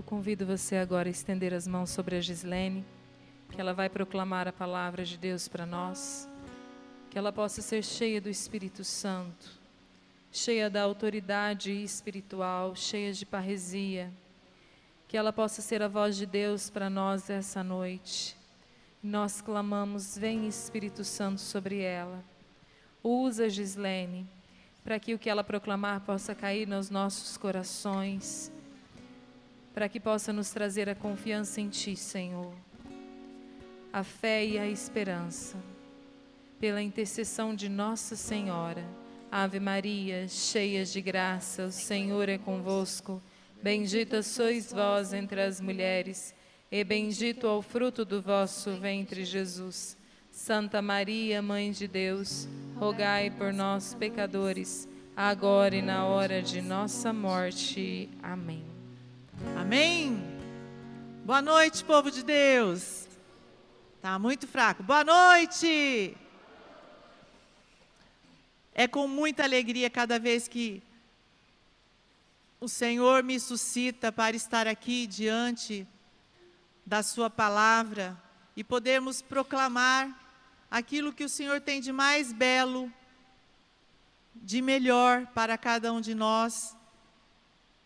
[0.00, 2.86] Eu convido você agora a estender as mãos sobre a Gislene,
[3.50, 6.26] que ela vai proclamar a palavra de Deus para nós,
[7.10, 9.60] que ela possa ser cheia do Espírito Santo,
[10.32, 14.10] cheia da autoridade espiritual, cheia de parresia,
[15.06, 18.34] que ela possa ser a voz de Deus para nós essa noite.
[19.02, 22.24] Nós clamamos: Vem Espírito Santo sobre ela.
[23.02, 24.26] Usa Gislene
[24.82, 28.50] para que o que ela proclamar possa cair nos nossos corações,
[29.74, 32.52] para que possa nos trazer a confiança em Ti, Senhor,
[33.92, 35.56] a fé e a esperança.
[36.58, 38.84] Pela intercessão de Nossa Senhora,
[39.30, 43.22] Ave Maria, cheia de graça, o Senhor é convosco.
[43.62, 46.34] Bendita sois vós entre as mulheres,
[46.70, 49.96] e bendito é o fruto do vosso ventre, Jesus.
[50.30, 57.12] Santa Maria, Mãe de Deus, rogai por nós, pecadores, agora e na hora de nossa
[57.12, 58.08] morte.
[58.22, 58.69] Amém.
[59.58, 60.22] Amém.
[61.24, 63.08] Boa noite, povo de Deus.
[64.02, 64.82] Tá muito fraco.
[64.82, 66.16] Boa noite.
[68.74, 70.82] É com muita alegria cada vez que
[72.60, 75.86] o Senhor me suscita para estar aqui diante
[76.84, 78.16] da Sua palavra
[78.54, 80.14] e podermos proclamar
[80.70, 82.92] aquilo que o Senhor tem de mais belo,
[84.34, 86.76] de melhor para cada um de nós.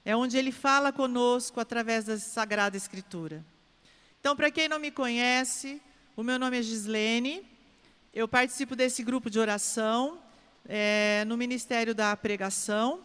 [0.05, 3.45] É onde Ele fala conosco através da Sagrada Escritura.
[4.21, 5.81] Então, para quem não me conhece,
[6.17, 7.47] o meu nome é Gislene,
[8.13, 10.19] eu participo desse grupo de oração
[10.69, 13.01] é, no Ministério da Pregação.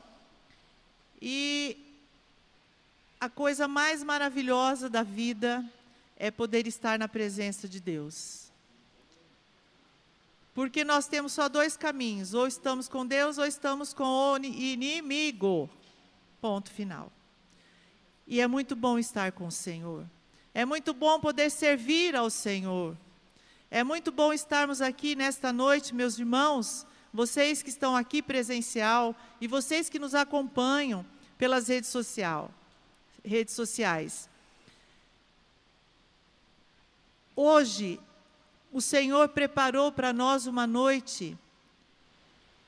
[1.21, 1.77] E
[3.19, 5.65] a coisa mais maravilhosa da vida
[6.15, 8.49] é poder estar na presença de Deus.
[10.53, 15.69] Porque nós temos só dois caminhos: ou estamos com Deus ou estamos com o inimigo.
[16.41, 17.11] Ponto final.
[18.27, 20.05] E é muito bom estar com o Senhor.
[20.53, 22.95] É muito bom poder servir ao Senhor.
[23.71, 29.47] É muito bom estarmos aqui nesta noite, meus irmãos, vocês que estão aqui presencial e
[29.47, 31.05] vocês que nos acompanham
[31.37, 32.51] pelas redes, social,
[33.23, 34.29] redes sociais.
[37.35, 37.99] Hoje
[38.71, 41.37] o Senhor preparou para nós uma noite,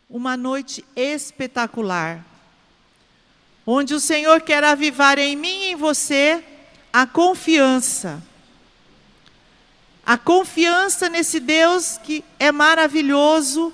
[0.09, 2.25] uma noite espetacular,
[3.71, 6.43] onde o Senhor quer avivar em mim e em você
[6.91, 8.21] a confiança.
[10.05, 13.73] A confiança nesse Deus que é maravilhoso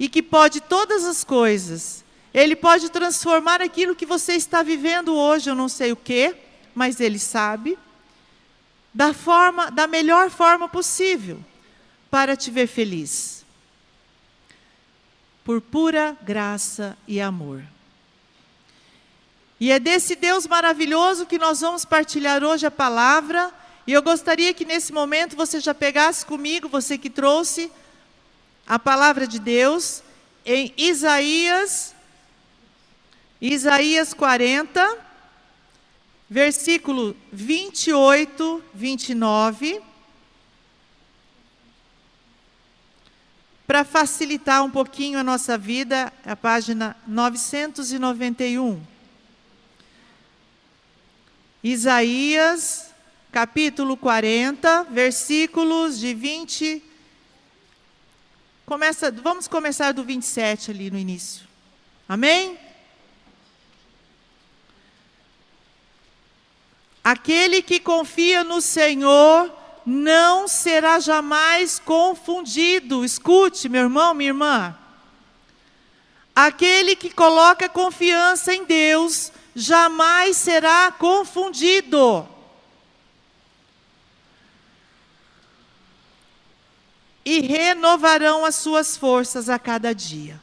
[0.00, 2.04] e que pode todas as coisas.
[2.34, 6.34] Ele pode transformar aquilo que você está vivendo hoje, eu não sei o que,
[6.74, 7.78] mas ele sabe,
[8.92, 11.38] da forma, da melhor forma possível
[12.10, 13.44] para te ver feliz.
[15.44, 17.62] Por pura graça e amor.
[19.60, 23.52] E é desse Deus maravilhoso que nós vamos partilhar hoje a palavra.
[23.86, 27.70] E eu gostaria que nesse momento você já pegasse comigo, você que trouxe
[28.66, 30.02] a palavra de Deus,
[30.46, 31.94] em Isaías,
[33.38, 34.98] Isaías 40,
[36.28, 39.82] versículo 28, 29.
[43.66, 48.99] Para facilitar um pouquinho a nossa vida, a página 991.
[51.62, 52.90] Isaías,
[53.30, 56.82] capítulo 40, versículos de 20.
[58.64, 61.46] Começa, vamos começar do 27 ali no início.
[62.08, 62.58] Amém?
[67.04, 69.52] Aquele que confia no Senhor
[69.84, 73.04] não será jamais confundido.
[73.04, 74.78] Escute, meu irmão, minha irmã.
[76.34, 82.28] Aquele que coloca confiança em Deus jamais será confundido.
[87.24, 90.40] E renovarão as suas forças a cada dia.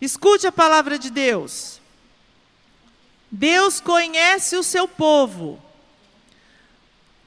[0.00, 1.80] Escute a palavra de Deus.
[3.30, 5.60] Deus conhece o seu povo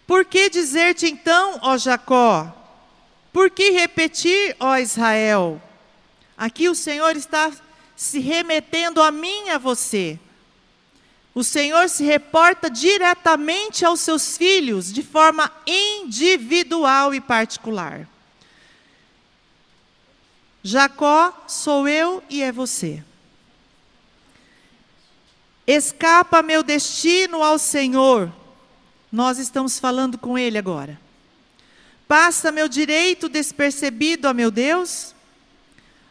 [0.08, 2.54] por que dizer-te então, ó Jacó?
[3.34, 5.62] Por que repetir, ó Israel?
[6.38, 7.52] Aqui o Senhor está
[7.94, 10.18] se remetendo a mim e a você.
[11.38, 18.10] O Senhor se reporta diretamente aos seus filhos, de forma individual e particular.
[20.64, 23.04] Jacó sou eu e é você.
[25.68, 28.34] Escapa meu destino ao Senhor,
[29.12, 31.00] nós estamos falando com Ele agora.
[32.08, 35.14] Passa meu direito despercebido a meu Deus?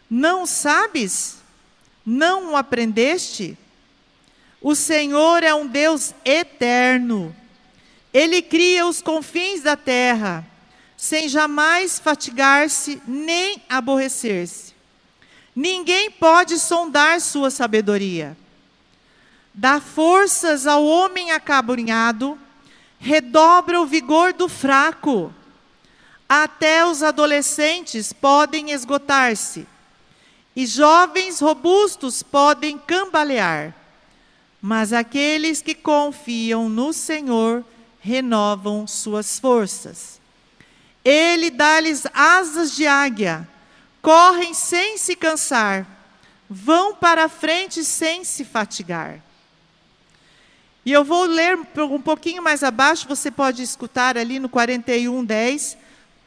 [0.09, 1.39] Não sabes?
[2.07, 3.59] Não o aprendeste?
[4.69, 7.33] O Senhor é um Deus eterno.
[8.13, 10.45] Ele cria os confins da terra,
[10.97, 14.75] sem jamais fatigar-se nem aborrecer-se.
[15.55, 18.37] Ninguém pode sondar sua sabedoria.
[19.55, 22.37] Dá forças ao homem acabrunhado,
[22.99, 25.33] redobra o vigor do fraco.
[26.29, 29.65] Até os adolescentes podem esgotar-se,
[30.57, 33.86] e jovens robustos podem cambalear.
[34.67, 37.65] Mas aqueles que confiam no Senhor
[38.01, 40.21] renovam suas forças.
[41.05, 43.49] Ele dá-lhes asas de águia,
[44.03, 45.87] correm sem se cansar,
[46.51, 49.21] vão para a frente sem se fatigar.
[50.85, 55.79] E eu vou ler um pouquinho mais abaixo, você pode escutar ali no 41, 10.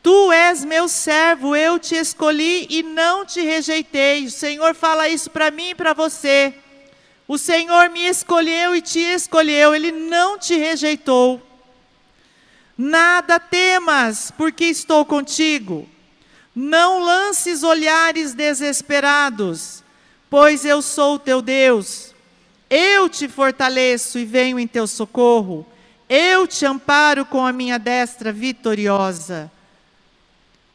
[0.01, 4.23] Tu és meu servo, eu te escolhi e não te rejeitei.
[4.23, 6.55] O Senhor fala isso para mim e para você.
[7.29, 11.41] O Senhor me escolheu e te escolheu, Ele não te rejeitou.
[12.77, 15.87] Nada temas, porque estou contigo.
[16.53, 19.81] Não lances olhares desesperados,
[20.29, 22.09] pois eu sou teu Deus
[22.69, 25.65] eu te fortaleço e venho em teu socorro.
[26.07, 29.51] Eu te amparo com a minha destra vitoriosa.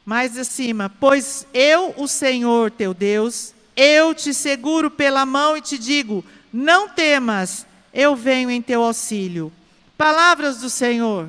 [0.04, 5.78] Mais acima, pois eu, o Senhor teu Deus, eu te seguro pela mão e te
[5.78, 6.24] digo:
[6.56, 9.52] não temas, eu venho em teu auxílio.
[9.98, 11.28] Palavras do Senhor.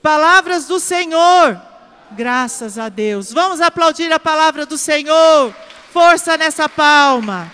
[0.00, 1.60] Palavras do Senhor.
[2.12, 3.30] Graças a Deus.
[3.30, 5.54] Vamos aplaudir a palavra do Senhor.
[5.92, 7.52] Força nessa palma.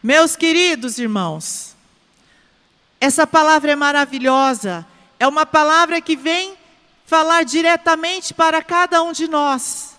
[0.00, 1.74] Meus queridos irmãos,
[3.00, 4.86] essa palavra é maravilhosa,
[5.18, 6.56] é uma palavra que vem
[7.04, 9.96] falar diretamente para cada um de nós,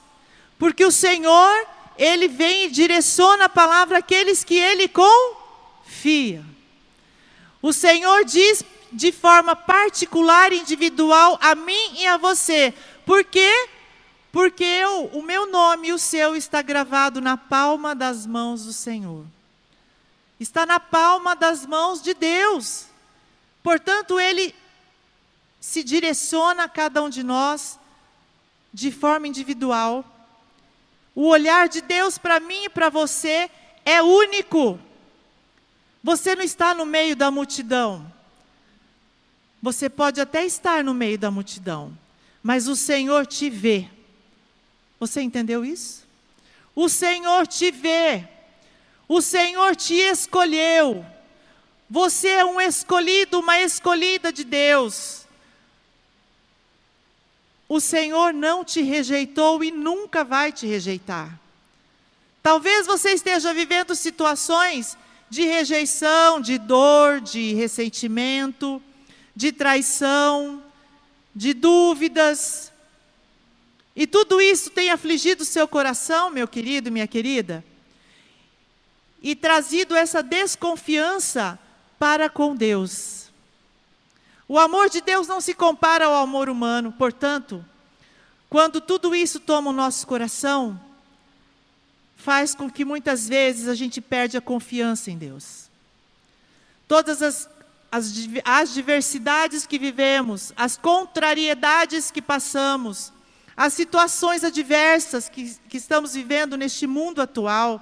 [0.57, 6.43] porque o Senhor, Ele vem e direciona a palavra àqueles que Ele confia.
[7.61, 12.73] O Senhor diz de forma particular individual a mim e a você,
[13.05, 13.69] por quê?
[14.31, 18.73] Porque eu, o meu nome e o seu está gravado na palma das mãos do
[18.73, 19.25] Senhor
[20.39, 22.85] está na palma das mãos de Deus.
[23.63, 24.53] Portanto, Ele
[25.59, 27.79] se direciona a cada um de nós
[28.73, 30.05] de forma individual.
[31.19, 33.49] O olhar de Deus para mim e para você
[33.83, 34.79] é único.
[36.03, 38.13] Você não está no meio da multidão.
[39.59, 41.97] Você pode até estar no meio da multidão,
[42.43, 43.89] mas o Senhor te vê.
[44.99, 46.05] Você entendeu isso?
[46.75, 48.27] O Senhor te vê.
[49.07, 51.03] O Senhor te escolheu.
[51.89, 55.26] Você é um escolhido, uma escolhida de Deus.
[57.67, 61.39] O Senhor não te rejeitou e nunca vai te rejeitar.
[62.41, 64.97] Talvez você esteja vivendo situações
[65.29, 68.81] de rejeição, de dor, de ressentimento,
[69.35, 70.63] de traição,
[71.35, 72.71] de dúvidas.
[73.95, 77.63] E tudo isso tem afligido seu coração, meu querido, minha querida
[79.21, 81.59] e trazido essa desconfiança
[81.97, 83.26] para com Deus.
[84.47, 87.63] O amor de Deus não se compara ao amor humano, portanto,
[88.49, 90.79] quando tudo isso toma o nosso coração,
[92.15, 95.69] faz com que muitas vezes a gente perde a confiança em Deus.
[96.87, 97.49] Todas as,
[97.91, 98.13] as,
[98.45, 103.11] as diversidades que vivemos, as contrariedades que passamos,
[103.55, 107.81] as situações adversas que, que estamos vivendo neste mundo atual,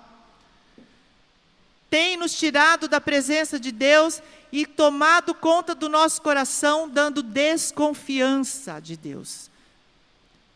[1.89, 4.21] tem nos tirado da presença de Deus
[4.55, 9.51] e tomado conta do nosso coração, dando desconfiança de Deus.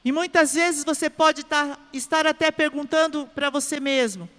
[0.05, 4.29] E muitas vezes você pode estar, estar até perguntando para você mesmo: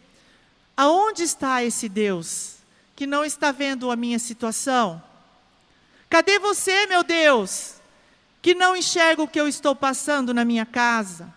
[0.75, 2.55] aonde está esse Deus
[2.97, 5.03] que não está vendo a minha situação?
[6.09, 7.75] Cadê você, meu Deus,
[8.41, 11.31] que não enxerga o que eu estou passando na minha casa?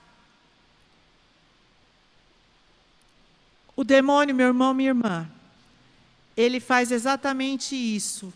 [3.75, 5.29] O demônio, meu irmão, minha irmã,
[6.35, 8.33] ele faz exatamente isso.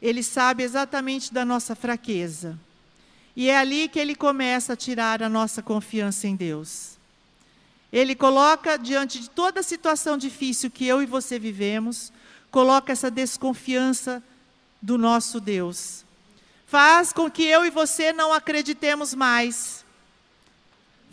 [0.00, 2.58] Ele sabe exatamente da nossa fraqueza.
[3.34, 6.96] E é ali que ele começa a tirar a nossa confiança em Deus.
[7.92, 12.12] Ele coloca diante de toda a situação difícil que eu e você vivemos,
[12.50, 14.22] coloca essa desconfiança
[14.82, 16.04] do nosso Deus.
[16.66, 19.85] Faz com que eu e você não acreditemos mais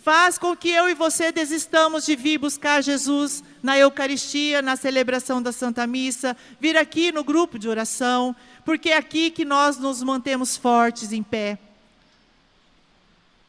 [0.03, 5.41] faz com que eu e você desistamos de vir buscar Jesus na Eucaristia, na celebração
[5.41, 10.03] da Santa Missa, vir aqui no grupo de oração, porque é aqui que nós nos
[10.03, 11.57] mantemos fortes em pé.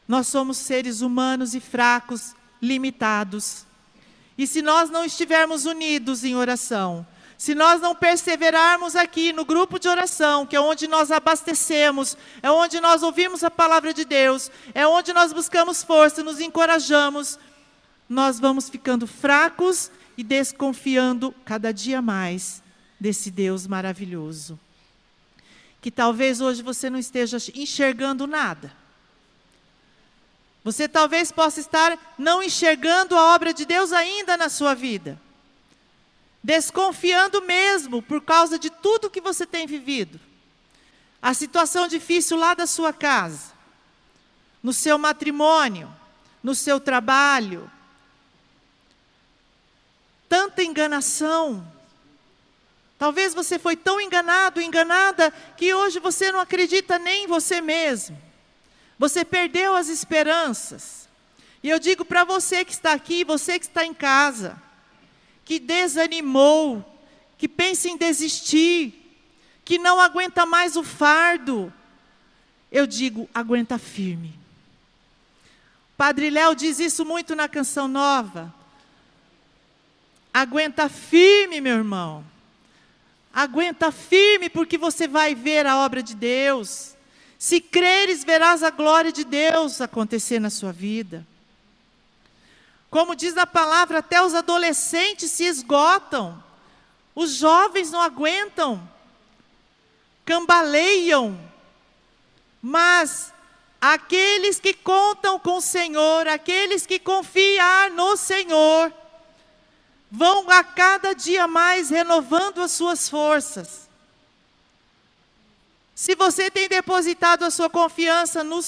[0.07, 3.65] Nós somos seres humanos e fracos, limitados.
[4.37, 7.05] E se nós não estivermos unidos em oração,
[7.37, 12.49] se nós não perseverarmos aqui no grupo de oração, que é onde nós abastecemos, é
[12.49, 17.37] onde nós ouvimos a palavra de Deus, é onde nós buscamos força, nos encorajamos,
[18.07, 22.63] nós vamos ficando fracos e desconfiando cada dia mais
[22.99, 24.57] desse Deus maravilhoso.
[25.81, 28.71] Que talvez hoje você não esteja enxergando nada.
[30.63, 35.19] Você talvez possa estar não enxergando a obra de Deus ainda na sua vida.
[36.45, 40.19] Desconfiando mesmo por causa de tudo que você tem vivido.
[41.19, 43.51] A situação difícil lá da sua casa,
[44.61, 45.91] no seu matrimônio,
[46.43, 47.67] no seu trabalho,
[50.29, 51.65] tanta enganação.
[52.99, 58.21] Talvez você foi tão enganado, enganada, que hoje você não acredita nem em você mesmo.
[58.99, 61.09] Você perdeu as esperanças.
[61.63, 64.63] E eu digo para você que está aqui, você que está em casa,
[65.45, 66.83] que desanimou,
[67.37, 68.93] que pensa em desistir,
[69.63, 71.71] que não aguenta mais o fardo,
[72.71, 74.33] eu digo, aguenta firme.
[75.95, 78.53] Padre Léo diz isso muito na canção nova.
[80.33, 82.25] Aguenta firme, meu irmão.
[83.33, 86.95] Aguenta firme, porque você vai ver a obra de Deus.
[87.37, 91.25] Se creres, verás a glória de Deus acontecer na sua vida.
[92.95, 96.41] Como diz a palavra, até os adolescentes se esgotam,
[97.13, 98.89] os jovens não aguentam,
[100.23, 101.37] cambaleiam,
[102.61, 103.33] mas
[103.81, 108.93] aqueles que contam com o Senhor, aqueles que confiam no Senhor,
[110.09, 113.89] vão a cada dia mais renovando as suas forças.
[115.93, 118.61] Se você tem depositado a sua confiança no,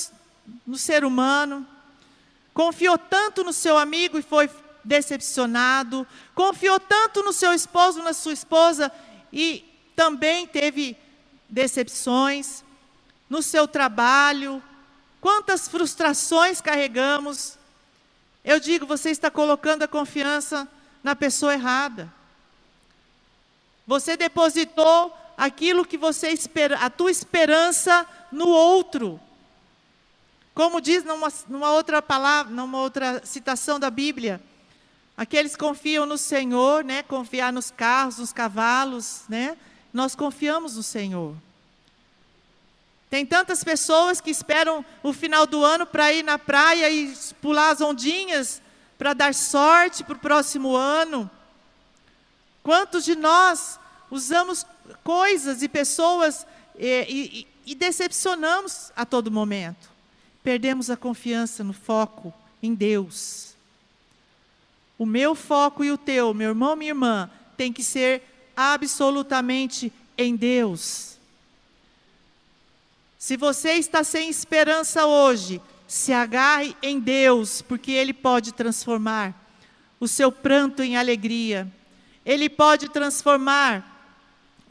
[0.66, 1.66] no ser humano,
[2.58, 4.50] confiou tanto no seu amigo e foi
[4.84, 8.92] decepcionado, confiou tanto no seu esposo, na sua esposa
[9.32, 9.64] e
[9.96, 10.98] também teve
[11.48, 12.64] decepções,
[13.30, 14.60] no seu trabalho,
[15.22, 17.60] quantas frustrações carregamos.
[18.44, 20.68] Eu digo, você está colocando a confiança
[21.04, 22.12] na pessoa errada.
[23.86, 29.22] Você depositou aquilo que você espera, a tua esperança no outro.
[30.58, 34.42] Como diz numa, numa outra palavra, numa outra citação da Bíblia,
[35.16, 39.56] aqueles que confiam no Senhor, né, confiar nos carros, nos cavalos, né?
[39.94, 41.36] Nós confiamos no Senhor.
[43.08, 47.70] Tem tantas pessoas que esperam o final do ano para ir na praia e pular
[47.70, 48.60] as ondinhas,
[48.98, 51.30] para dar sorte para o próximo ano.
[52.64, 54.66] Quantos de nós usamos
[55.04, 59.97] coisas e pessoas e, e, e decepcionamos a todo momento?
[60.48, 63.54] Perdemos a confiança no foco em Deus.
[64.98, 68.24] O meu foco e o teu, meu irmão, minha irmã, tem que ser
[68.56, 71.18] absolutamente em Deus.
[73.20, 79.36] Se você está sem esperança hoje, se agarre em Deus, porque Ele pode transformar
[80.00, 81.70] o seu pranto em alegria,
[82.26, 84.16] Ele pode transformar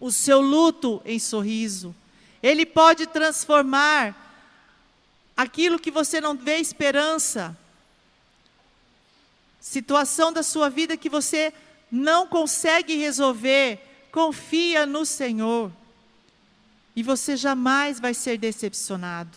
[0.01, 1.95] o seu luto em sorriso,
[2.43, 4.23] Ele pode transformar
[5.37, 7.57] aquilo que você não vê esperança,
[9.61, 11.53] situação da sua vida que você
[11.91, 13.79] não consegue resolver,
[14.11, 15.71] confia no Senhor,
[16.95, 19.37] e você jamais vai ser decepcionado.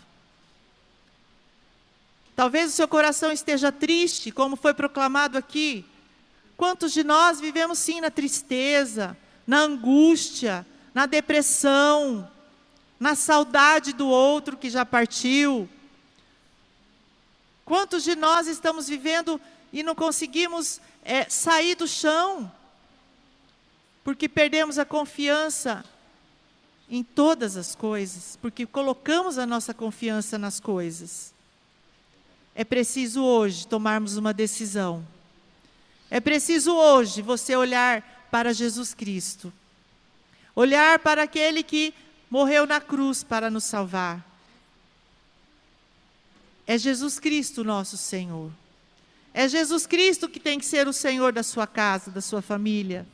[2.36, 5.86] Talvez o seu coração esteja triste, como foi proclamado aqui.
[6.56, 12.32] Quantos de nós vivemos sim na tristeza, na angústia, na depressão,
[12.98, 15.68] na saudade do outro que já partiu?
[17.70, 19.40] Quantos de nós estamos vivendo
[19.72, 22.52] e não conseguimos é, sair do chão?
[24.04, 25.86] Porque perdemos a confiança
[26.90, 31.32] em todas as coisas, porque colocamos a nossa confiança nas coisas.
[32.56, 35.06] É preciso hoje tomarmos uma decisão.
[36.10, 39.54] É preciso hoje você olhar para Jesus Cristo.
[40.56, 41.94] Olhar para aquele que
[42.32, 44.28] morreu na cruz para nos salvar.
[46.70, 48.52] É Jesus Cristo nosso Senhor.
[49.34, 53.08] É Jesus Cristo que tem que ser o Senhor da sua casa, da sua família.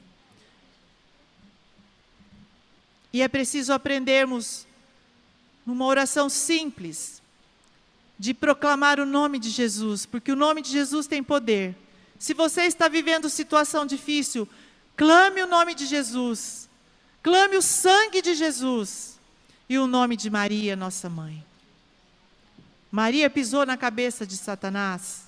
[3.13, 4.67] E é preciso aprendermos
[5.65, 7.21] numa oração simples,
[8.19, 11.73] de proclamar o nome de Jesus, porque o nome de Jesus tem poder.
[12.19, 14.49] Se você está vivendo situação difícil,
[14.97, 16.67] clame o nome de Jesus.
[17.23, 19.17] Clame o sangue de Jesus
[19.69, 21.41] e o nome de Maria, nossa mãe.
[22.95, 25.25] Maria pisou na cabeça de Satanás.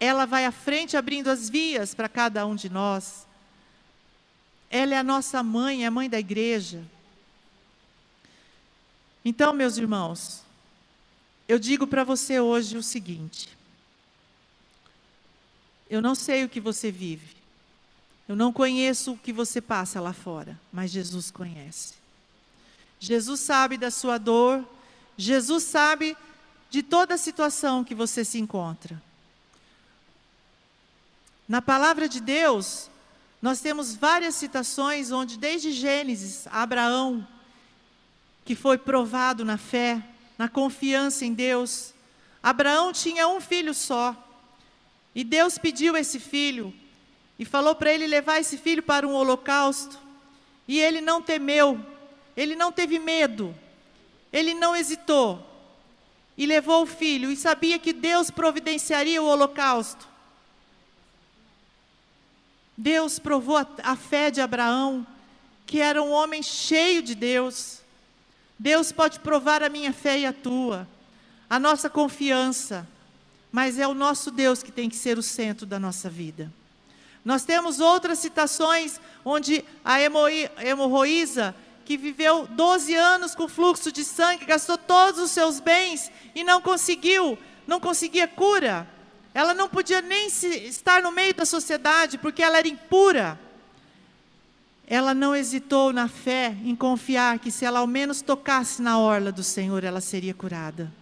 [0.00, 3.26] ela vai à frente abrindo as vias para cada um de nós.
[4.70, 6.82] Ela é a nossa mãe, é a mãe da igreja.
[9.22, 10.42] Então, meus irmãos,
[11.46, 13.50] eu digo para você hoje o seguinte:
[15.90, 17.36] eu não sei o que você vive,
[18.26, 21.92] eu não conheço o que você passa lá fora, mas Jesus conhece.
[22.98, 24.66] Jesus sabe da sua dor,
[25.18, 26.16] Jesus sabe
[26.74, 29.00] de toda a situação que você se encontra.
[31.48, 32.90] Na palavra de Deus,
[33.40, 37.24] nós temos várias citações onde, desde Gênesis, Abraão,
[38.44, 40.02] que foi provado na fé,
[40.36, 41.94] na confiança em Deus,
[42.42, 44.12] Abraão tinha um filho só.
[45.14, 46.74] E Deus pediu esse filho
[47.38, 49.96] e falou para ele levar esse filho para um holocausto.
[50.66, 51.80] E ele não temeu,
[52.36, 53.54] ele não teve medo,
[54.32, 55.53] ele não hesitou.
[56.36, 60.08] E levou o filho e sabia que Deus providenciaria o holocausto.
[62.76, 65.06] Deus provou a, fé de Abraão,
[65.64, 67.80] que era um homem cheio de Deus.
[68.58, 70.88] Deus pode provar a minha fé e a tua,
[71.48, 72.86] a nossa confiança,
[73.52, 76.52] mas é o nosso Deus que tem que ser o centro da nossa vida.
[77.24, 84.46] Nós temos outras citações onde a hemorroísa, que viveu 12 anos com fluxo de sangue,
[84.46, 88.88] gastou todos os seus bens e não conseguiu, não conseguia cura.
[89.34, 93.38] Ela não podia nem se, estar no meio da sociedade porque ela era impura.
[94.86, 99.30] Ela não hesitou na fé em confiar que se ela ao menos tocasse na orla
[99.30, 100.92] do Senhor, ela seria curada.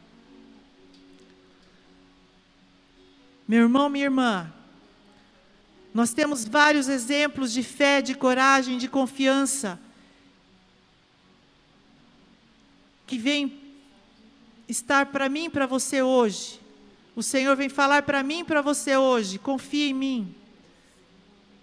[3.46, 4.52] Meu irmão, minha irmã,
[5.92, 9.78] nós temos vários exemplos de fé, de coragem, de confiança
[13.06, 13.60] que vem
[14.68, 16.60] estar para mim e para você hoje.
[17.14, 20.34] O Senhor vem falar para mim e para você hoje: confia em mim.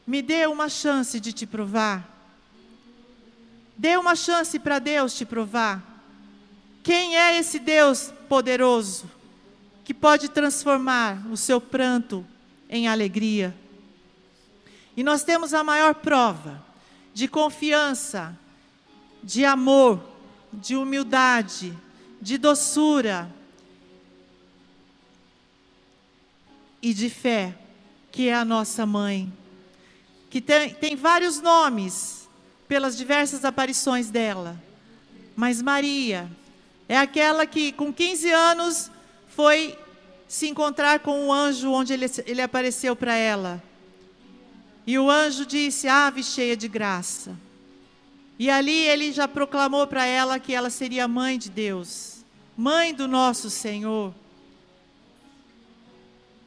[0.05, 2.17] Me dê uma chance de te provar.
[3.77, 6.03] Dê uma chance para Deus te provar.
[6.83, 9.09] Quem é esse Deus poderoso
[9.83, 12.25] que pode transformar o seu pranto
[12.69, 13.55] em alegria?
[14.97, 16.63] E nós temos a maior prova
[17.13, 18.37] de confiança,
[19.23, 20.01] de amor,
[20.51, 21.77] de humildade,
[22.21, 23.29] de doçura,
[26.81, 27.53] e de fé,
[28.11, 29.31] que é a nossa mãe,
[30.29, 32.29] que tem, tem vários nomes
[32.67, 34.61] pelas diversas aparições dela,
[35.35, 36.29] mas Maria
[36.87, 38.91] é aquela que com 15 anos
[39.27, 39.77] foi
[40.27, 43.61] se encontrar com o anjo onde ele, ele apareceu para ela.
[44.85, 47.35] E o anjo disse: Ave cheia de graça.
[48.39, 52.23] E ali ele já proclamou para ela que ela seria mãe de Deus,
[52.55, 54.13] mãe do nosso Senhor.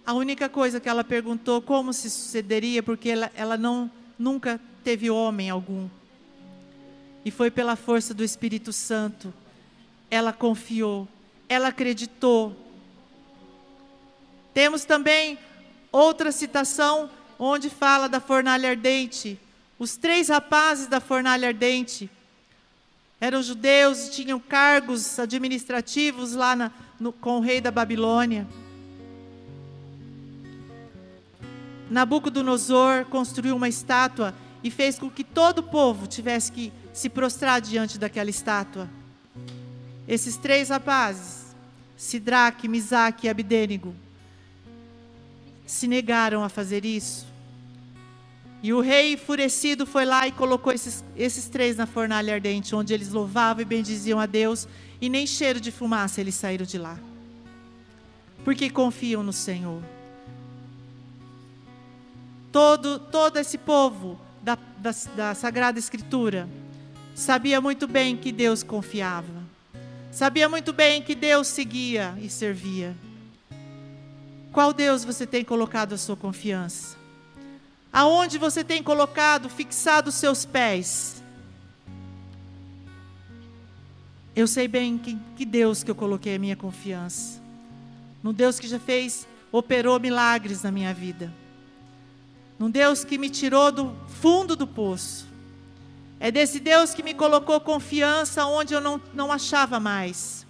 [0.05, 5.11] A única coisa que ela perguntou como se sucederia, porque ela, ela não nunca teve
[5.11, 5.87] homem algum.
[7.27, 9.33] E foi pela força do Espírito Santo.
[10.11, 11.07] Ela confiou,
[11.47, 12.57] ela acreditou.
[14.55, 15.39] Temos também
[15.93, 19.39] outra citação onde fala da fornalha ardente.
[19.83, 22.09] Os três rapazes da fornalha ardente
[23.21, 28.47] eram judeus e tinham cargos administrativos lá na, no, com o rei da Babilônia.
[31.91, 37.61] Nabucodonosor construiu uma estátua e fez com que todo o povo tivesse que se prostrar
[37.61, 38.89] diante daquela estátua.
[40.07, 41.57] Esses três rapazes,
[41.97, 43.93] Sidraque, Misaque e Abdênigo,
[45.67, 47.32] se negaram a fazer isso.
[48.63, 52.95] E o rei enfurecido foi lá e colocou esses, esses três na fornalha ardente, onde
[52.95, 54.69] eles louvavam e bendiziam a Deus,
[55.01, 56.99] e nem cheiro de fumaça eles saíram de lá.
[58.45, 59.83] Porque confiam no Senhor
[62.53, 66.49] todo, todo esse povo da, da, da Sagrada Escritura
[67.15, 69.43] sabia muito bem que Deus confiava,
[70.13, 72.95] sabia muito bem que Deus seguia e servia.
[74.53, 77.02] Qual Deus você tem colocado a sua confiança?
[77.93, 81.23] Aonde você tem colocado, fixado os seus pés?
[84.35, 87.39] Eu sei bem que, que Deus que eu coloquei a minha confiança.
[88.23, 91.31] No Deus que já fez, operou milagres na minha vida.
[92.59, 95.27] Num Deus que me tirou do fundo do poço.
[96.19, 100.47] É desse Deus que me colocou confiança onde eu não, não achava mais.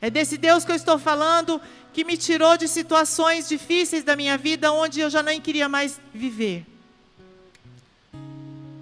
[0.00, 1.60] É desse Deus que eu estou falando
[1.98, 6.00] que me tirou de situações difíceis da minha vida onde eu já nem queria mais
[6.14, 6.64] viver.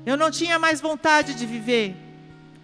[0.05, 1.96] Eu não tinha mais vontade de viver,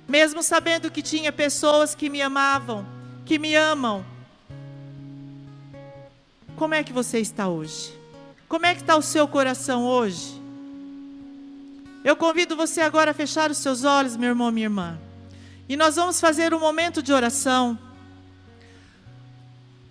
[0.07, 2.87] mesmo sabendo que tinha pessoas que me amavam,
[3.25, 4.05] que me amam.
[6.55, 7.99] como é que você está hoje?
[8.47, 10.39] Como é que está o seu coração hoje?
[12.05, 15.01] Eu convido você agora a fechar os seus olhos, meu irmão, minha irmã.
[15.67, 17.79] E nós vamos fazer um momento de oração,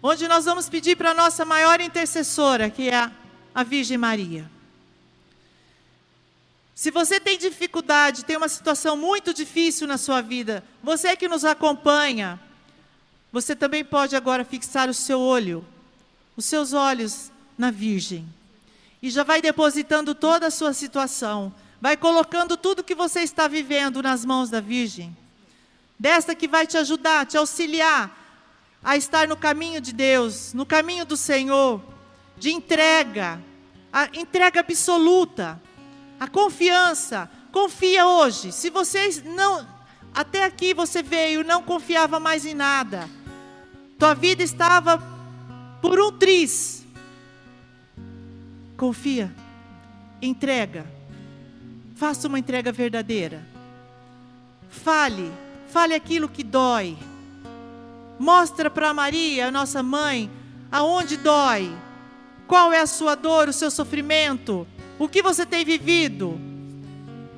[0.01, 3.11] onde nós vamos pedir para a nossa maior intercessora, que é a,
[3.53, 4.49] a Virgem Maria.
[6.73, 11.45] Se você tem dificuldade, tem uma situação muito difícil na sua vida, você que nos
[11.45, 12.39] acompanha,
[13.31, 15.63] você também pode agora fixar o seu olho,
[16.35, 18.27] os seus olhos na Virgem.
[19.01, 24.01] E já vai depositando toda a sua situação, vai colocando tudo que você está vivendo
[24.01, 25.15] nas mãos da Virgem.
[25.99, 28.20] Desta que vai te ajudar, te auxiliar
[28.83, 31.81] a estar no caminho de Deus, no caminho do Senhor,
[32.37, 33.41] de entrega,
[33.93, 35.61] a entrega absoluta,
[36.19, 37.29] a confiança.
[37.51, 38.51] Confia hoje.
[38.51, 39.67] Se você não
[40.13, 43.09] até aqui você veio, não confiava mais em nada.
[43.97, 45.01] Tua vida estava
[45.81, 46.85] por um triz.
[48.77, 49.33] Confia.
[50.21, 50.85] Entrega.
[51.95, 53.45] Faça uma entrega verdadeira.
[54.69, 55.31] Fale,
[55.67, 56.97] fale aquilo que dói.
[58.21, 60.29] Mostra para Maria, nossa mãe,
[60.71, 61.75] aonde dói.
[62.47, 64.67] Qual é a sua dor, o seu sofrimento?
[64.99, 66.39] O que você tem vivido?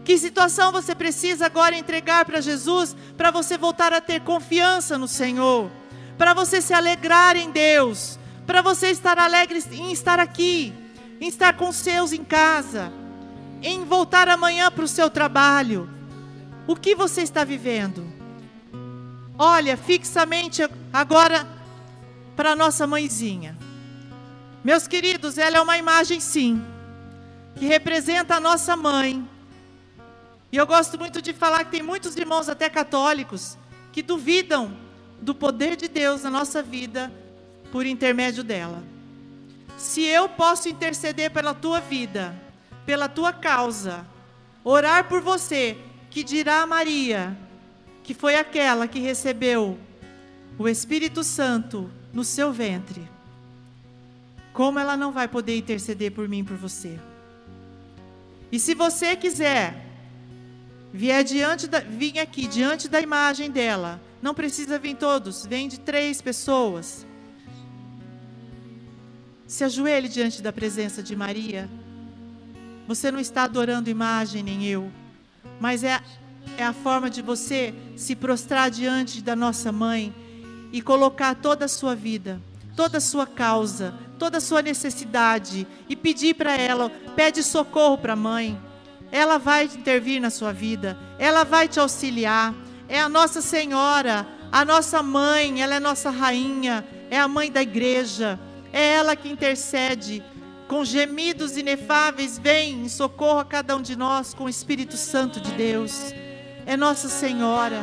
[0.04, 5.08] Que situação você precisa agora entregar para Jesus para você voltar a ter confiança no
[5.08, 5.72] Senhor?
[6.18, 10.74] para você se alegrar em Deus, para você estar alegre em estar aqui,
[11.20, 12.92] em estar com seus em casa,
[13.62, 15.90] em voltar amanhã para o seu trabalho.
[16.68, 18.13] O que você está vivendo?
[19.38, 21.48] Olha fixamente agora
[22.36, 23.58] para nossa mãezinha.
[24.64, 26.64] Meus queridos, ela é uma imagem sim,
[27.56, 29.28] que representa a nossa mãe.
[30.52, 33.58] E eu gosto muito de falar que tem muitos irmãos até católicos
[33.92, 34.78] que duvidam
[35.20, 37.12] do poder de Deus na nossa vida
[37.72, 38.84] por intermédio dela.
[39.78, 42.36] Se eu posso interceder pela tua vida,
[42.86, 44.06] pela tua causa,
[44.64, 45.78] orar por você,
[46.10, 47.36] que dirá a Maria,
[48.04, 49.80] que foi aquela que recebeu
[50.58, 53.02] o Espírito Santo no seu ventre.
[54.52, 57.00] Como ela não vai poder interceder por mim por você?
[58.52, 59.84] E se você quiser
[60.94, 65.80] vier diante da, vir aqui diante da imagem dela, não precisa vir todos, vem de
[65.80, 67.06] três pessoas.
[69.48, 71.70] Se ajoelhe diante da presença de Maria.
[72.88, 74.92] Você não está adorando imagem nem eu,
[75.60, 76.00] mas é,
[76.58, 80.14] é a forma de você se prostrar diante da nossa mãe
[80.72, 82.42] e colocar toda a sua vida,
[82.76, 88.14] toda a sua causa, toda a sua necessidade e pedir para ela, pede socorro para
[88.14, 88.60] a mãe.
[89.12, 92.54] Ela vai intervir na sua vida, ela vai te auxiliar
[92.88, 97.62] é a Nossa Senhora, a nossa mãe, ela é nossa rainha, é a mãe da
[97.62, 98.40] igreja,
[98.72, 100.24] é ela que intercede
[100.68, 105.42] com gemidos inefáveis, vem em socorro a cada um de nós com o Espírito Santo
[105.42, 106.14] de Deus.
[106.66, 107.82] É Nossa Senhora.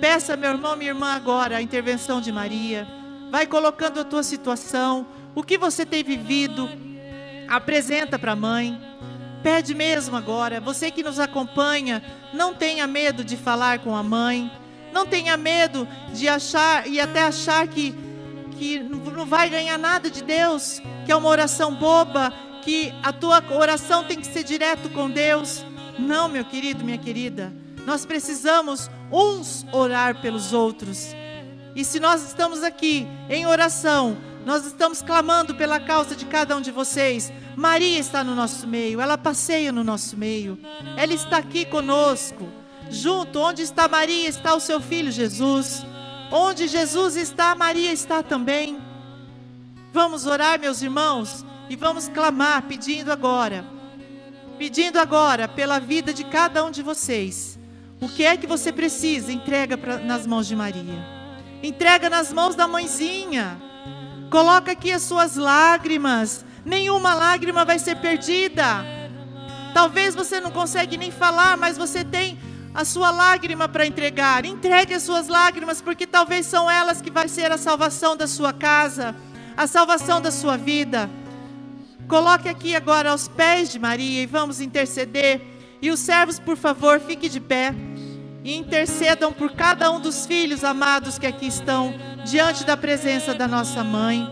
[0.00, 2.86] Peça, meu irmão, minha irmã, agora a intervenção de Maria.
[3.30, 6.68] Vai colocando a tua situação, o que você tem vivido,
[7.48, 8.80] apresenta para a mãe.
[9.42, 10.60] Pede mesmo agora.
[10.60, 12.02] Você que nos acompanha,
[12.32, 14.50] não tenha medo de falar com a mãe.
[14.92, 17.94] Não tenha medo de achar e até achar que,
[18.52, 23.44] que não vai ganhar nada de Deus, que é uma oração boba, que a tua
[23.50, 25.64] oração tem que ser direto com Deus.
[25.98, 27.52] Não, meu querido, minha querida.
[27.86, 31.14] Nós precisamos uns orar pelos outros.
[31.76, 36.60] E se nós estamos aqui em oração, nós estamos clamando pela causa de cada um
[36.60, 37.32] de vocês.
[37.54, 40.58] Maria está no nosso meio, ela passeia no nosso meio,
[40.96, 42.48] ela está aqui conosco.
[42.90, 45.84] Junto, onde está Maria, está o seu filho Jesus.
[46.30, 48.78] Onde Jesus está, Maria está também.
[49.92, 53.64] Vamos orar, meus irmãos, e vamos clamar, pedindo agora,
[54.58, 57.55] pedindo agora pela vida de cada um de vocês.
[58.00, 59.32] O que é que você precisa?
[59.32, 61.04] Entrega pra, nas mãos de Maria.
[61.62, 63.60] Entrega nas mãos da mãezinha.
[64.30, 68.84] Coloca aqui as suas lágrimas nenhuma lágrima vai ser perdida.
[69.72, 72.38] Talvez você não consegue nem falar, mas você tem
[72.74, 74.44] a sua lágrima para entregar.
[74.44, 78.52] Entregue as suas lágrimas, porque talvez são elas que vai ser a salvação da sua
[78.52, 79.14] casa,
[79.56, 81.08] a salvação da sua vida.
[82.08, 85.40] Coloque aqui agora aos pés de Maria e vamos interceder.
[85.80, 87.74] E os servos, por favor, fiquem de pé
[88.42, 93.46] e intercedam por cada um dos filhos amados que aqui estão diante da presença da
[93.46, 94.26] nossa mãe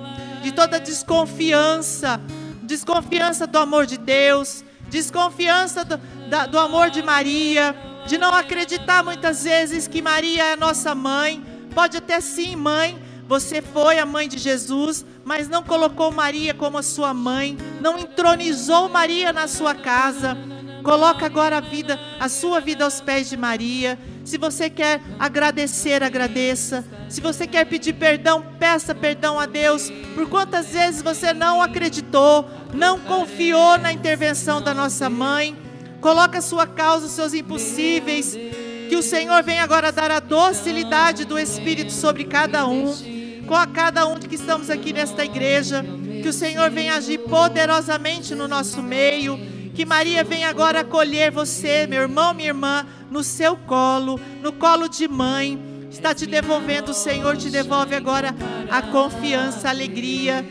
[0.44, 2.20] de toda desconfiança,
[2.62, 5.96] desconfiança do amor de Deus, desconfiança do,
[6.28, 7.74] da, do amor de Maria,
[8.06, 11.42] de não acreditar muitas vezes que Maria é nossa mãe.
[11.74, 16.76] Pode até sim, mãe, Você foi a mãe de Jesus, mas não colocou Maria como
[16.76, 20.36] a sua mãe, não entronizou Maria na sua casa.
[20.84, 23.98] Coloca agora a vida, a sua vida aos pés de Maria.
[24.22, 26.84] Se você quer agradecer, agradeça.
[27.08, 29.90] Se você quer pedir perdão, peça perdão a Deus.
[30.14, 35.56] Por quantas vezes você não acreditou, não confiou na intervenção da nossa mãe?
[36.02, 38.36] Coloca a sua causa, os seus impossíveis.
[38.90, 42.94] Que o Senhor venha agora dar a docilidade do Espírito sobre cada um,
[43.46, 45.82] com a cada um que estamos aqui nesta igreja.
[46.22, 49.53] Que o Senhor venha agir poderosamente no nosso meio.
[49.74, 54.88] Que Maria venha agora acolher você, meu irmão, minha irmã, no seu colo, no colo
[54.88, 55.58] de mãe.
[55.90, 58.34] Está te devolvendo, o Senhor te devolve agora
[58.70, 60.44] a confiança, a alegria,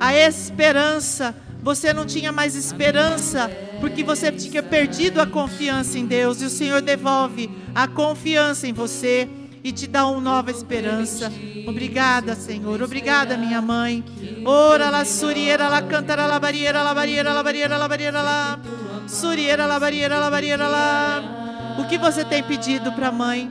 [0.00, 3.48] a esperança você não tinha mais esperança,
[3.80, 8.72] porque você tinha perdido a confiança em Deus, e o Senhor devolve a confiança em
[8.72, 9.28] você
[9.64, 11.30] e te dá uma nova esperança.
[11.66, 12.82] Obrigada, Senhor.
[12.82, 14.04] Obrigada, minha mãe.
[14.44, 18.58] Ora la suriera la cantara la barriera la barriera la barriera la barriera la
[19.06, 21.76] suriera la barriera la barriera la.
[21.78, 23.50] O que você tem pedido para a mãe,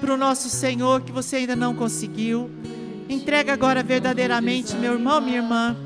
[0.00, 2.50] para o nosso Senhor que você ainda não conseguiu?
[3.08, 5.76] Entrega agora verdadeiramente, meu irmão, minha irmã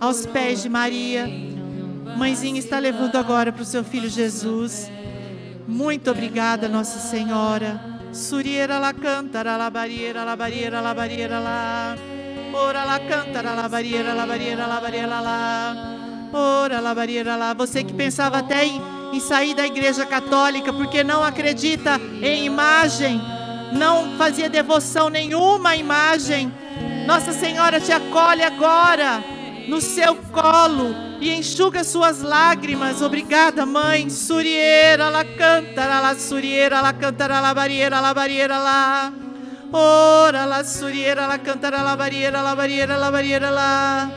[0.00, 1.28] aos pés de Maria.
[2.16, 4.90] Mãezinha está levando agora para o seu filho Jesus.
[5.66, 7.97] Muito obrigada, Nossa Senhora.
[8.12, 11.96] Suriera la cantara la barriera, la barriera, la barriera la.
[12.52, 15.76] Ora la cantara la barriera, la barriera, la barriera la.
[16.32, 17.54] Ora la barriera lá.
[17.54, 18.80] Você que pensava até em,
[19.12, 23.20] em sair da igreja católica porque não acredita em imagem,
[23.72, 26.52] não fazia devoção nenhuma à imagem.
[27.06, 29.37] Nossa Senhora te acolhe agora
[29.68, 33.02] no seu colo e enxuga suas lágrimas.
[33.02, 34.08] Obrigada, mãe.
[34.08, 39.12] Surieira, la cantara, la surieira, la cantara, la barriera, la barriera, la.
[39.70, 44.10] Ora, la surieira, la cantara, la barriera, la barriera, la barriera, la.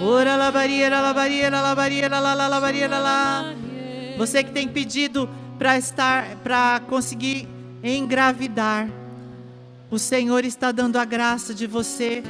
[0.00, 3.52] Ora, la barriera, la barriera, la barriera, la, la, barriera, la.
[4.16, 7.48] Você que tem pedido para estar, para conseguir
[7.82, 8.88] engravidar.
[9.90, 12.22] O Senhor está dando a graça de você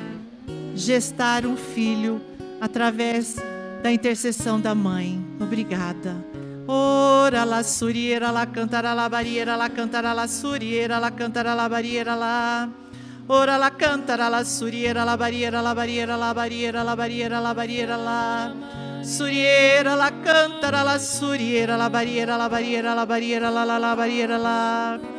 [0.78, 2.20] gestar um filho
[2.60, 3.36] através
[3.82, 5.20] da intercessão da mãe.
[5.40, 6.16] Obrigada.
[6.66, 12.14] Ora la suriera la cantara la barriera la cantara la suriera la cantara la barriera
[12.14, 12.68] la
[13.28, 17.96] Ora la cantara la suriera la barriera la barriera la barriera la barriera la barriera
[17.96, 18.54] la
[19.02, 24.36] Suriera la cantara la suriera la barriera la barriera la barriera la la la barriera
[24.38, 25.17] la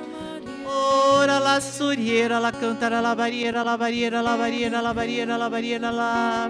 [0.80, 5.92] Ora la suriera, la cantara, la barriera, la barriera, la barriera, la barriera, la barriera,
[5.92, 6.50] la.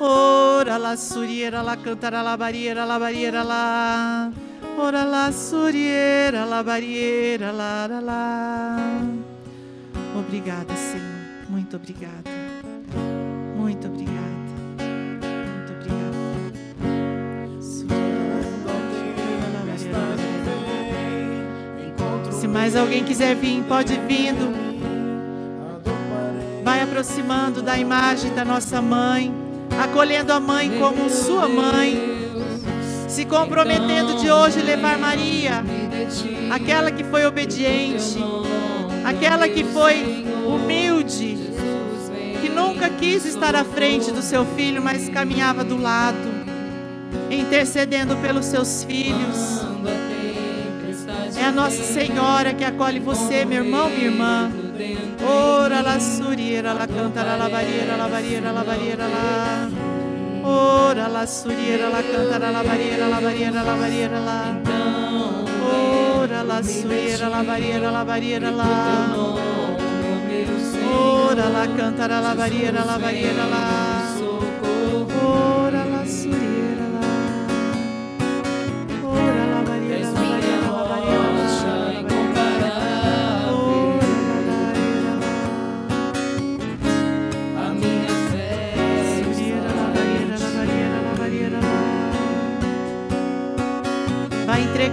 [0.00, 4.30] Ora la suriera, la cantara, la barriera, la barriera, la.
[4.76, 8.76] Ora la suriera, la barriera, la, la, la.
[10.16, 11.48] Obrigada, Senhor.
[11.48, 12.30] Muito obrigada.
[13.56, 14.03] Muito obrigada.
[22.54, 24.54] Se mais alguém quiser vir, pode vindo.
[26.62, 29.34] Vai aproximando da imagem da nossa mãe,
[29.82, 32.00] acolhendo a mãe como sua mãe,
[33.08, 35.64] se comprometendo de hoje levar Maria,
[36.48, 38.22] aquela que foi obediente,
[39.04, 41.36] aquela que foi humilde,
[42.40, 46.32] que nunca quis estar à frente do seu filho, mas caminhava do lado,
[47.32, 49.60] intercedendo pelos seus filhos.
[51.44, 54.50] É a Nossa Senhora que acolhe você, meu irmão, minha irmã.
[55.22, 59.68] Ora la suriera, la cantara la barriera, la barriera, la barriera, la.
[60.42, 64.56] Ora la suriera, la cantara la barriera, la barriera, la barriera, la.
[66.16, 69.14] Ora la suriera, la barriera, la barriera, la.
[70.96, 73.83] Ora la cantara la barriera, la barriera, la.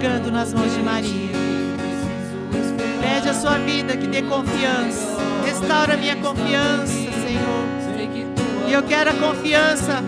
[0.02, 1.30] Entregando nas mãos de Maria.
[3.00, 5.18] Pede a sua vida que dê confiança.
[5.46, 8.68] Restaura minha confiança, Senhor.
[8.68, 10.04] E eu quero a confiança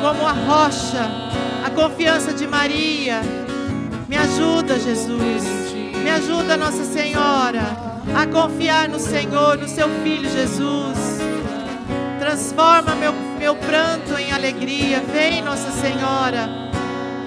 [0.00, 1.10] como a rocha,
[1.62, 3.20] a confiança de Maria.
[4.08, 5.42] Me ajuda, Jesus.
[6.02, 7.64] Me ajuda, Nossa Senhora,
[8.16, 11.18] a confiar no Senhor, no seu Filho Jesus.
[12.18, 15.02] Transforma meu, meu pranto em alegria.
[15.12, 16.61] Vem, Nossa Senhora.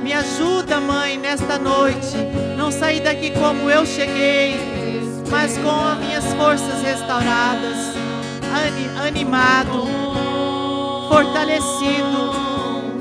[0.05, 2.15] Me ajuda, mãe, nesta noite.
[2.55, 4.55] Não sair daqui como eu cheguei,
[5.31, 7.95] mas com as minhas forças restauradas.
[9.03, 9.87] animado,
[11.09, 12.21] fortalecido.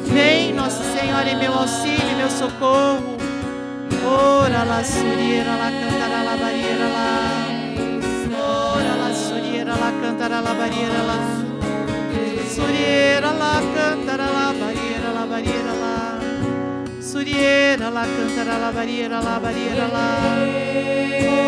[0.06, 3.18] Vem, Nosso Senhor, em meu auxílio, meu socorro.
[4.06, 7.20] Ora la surieira, la cantará la barreira lá.
[8.32, 11.20] Ora la surieira, la cantará la barreira lá.
[12.54, 15.83] Surieira, la cantará la barreira, la barreira lá.
[17.24, 20.04] Surieira, la cantará la barreira, la barreira lá.
[20.42, 21.43] Ora la la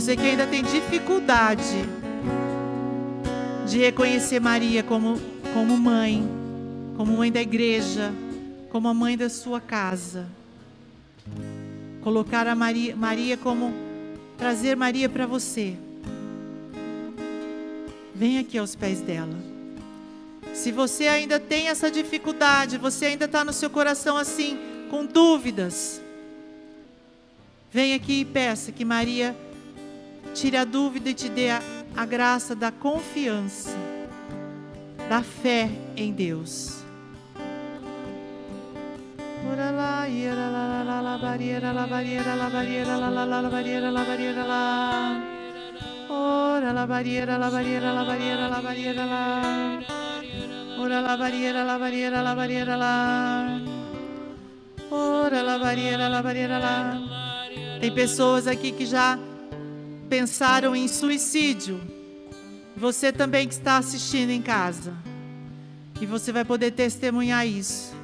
[0.00, 1.84] Você que ainda tem dificuldade
[3.68, 5.20] de reconhecer Maria como,
[5.52, 6.26] como mãe,
[6.96, 8.10] como mãe da igreja,
[8.70, 10.26] como a mãe da sua casa.
[12.00, 13.74] Colocar a Maria, Maria como
[14.38, 15.76] trazer Maria para você.
[18.14, 19.36] Vem aqui aos pés dela.
[20.54, 24.58] Se você ainda tem essa dificuldade, você ainda está no seu coração assim,
[24.90, 26.00] com dúvidas,
[27.70, 29.36] vem aqui e peça que Maria
[30.34, 31.62] tire a dúvida e te dê a,
[31.96, 33.76] a graça da confiança,
[35.08, 36.80] da fé em Deus.
[39.50, 39.70] Ora
[46.72, 48.60] la barriera, la barriera, la barriera, la barriera, la.
[50.88, 53.60] Ora la barriera, la barriera, la barriera, la.
[54.90, 57.00] Ora la barriera, la barriera, la.
[57.80, 59.18] Tem pessoas aqui que já
[60.10, 61.80] pensaram em suicídio.
[62.76, 64.92] Você também que está assistindo em casa.
[66.00, 67.94] E você vai poder testemunhar isso.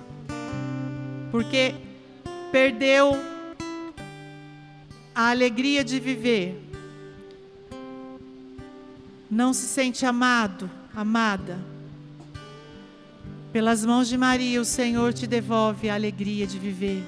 [1.30, 1.74] Porque
[2.50, 3.14] perdeu
[5.14, 6.62] a alegria de viver
[9.30, 11.58] não se sente amado, amada.
[13.52, 17.02] Pelas mãos de Maria, o Senhor te devolve a alegria de viver.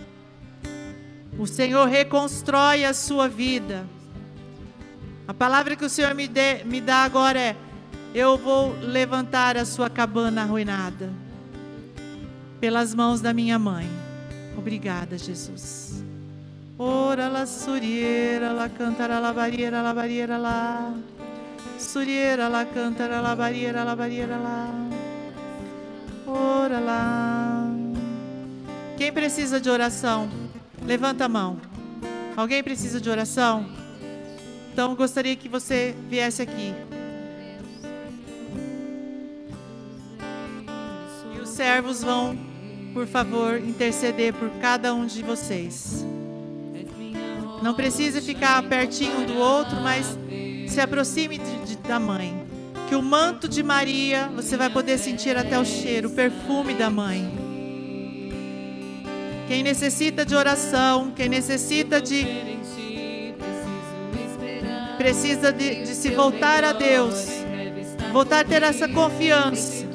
[1.38, 3.86] O Senhor reconstrói a sua vida.
[5.28, 7.56] A palavra que o Senhor me, dê, me dá agora é:
[8.14, 11.12] Eu vou levantar a sua cabana arruinada.
[12.58, 13.86] Pelas mãos da minha mãe.
[14.56, 16.02] Obrigada, Jesus.
[16.78, 20.94] Ora la surieira, la cantará la barreira, la barreira lá.
[21.78, 24.70] Surieira lá, cantara lá, barieira lá, barieira lá.
[26.26, 27.68] Ora lá.
[28.96, 30.28] Quem precisa de oração?
[30.86, 31.58] Levanta a mão.
[32.34, 33.87] Alguém precisa de oração?
[34.78, 36.72] Então gostaria que você viesse aqui.
[41.34, 42.38] E os servos vão,
[42.94, 46.06] por favor, interceder por cada um de vocês.
[47.60, 50.16] Não precisa ficar pertinho do outro, mas
[50.68, 52.46] se aproxime de, de, da mãe.
[52.88, 56.88] Que o manto de Maria, você vai poder sentir até o cheiro, o perfume da
[56.88, 57.28] mãe.
[59.48, 62.46] Quem necessita de oração, quem necessita de.
[64.98, 67.28] Precisa de, de se voltar a Deus,
[68.12, 69.86] voltar a ter essa confiança,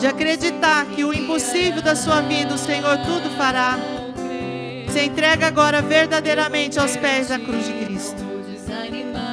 [0.00, 3.78] de acreditar que o impossível da sua vida, o Senhor tudo fará.
[4.92, 8.26] Se entrega agora verdadeiramente aos pés da cruz de Cristo.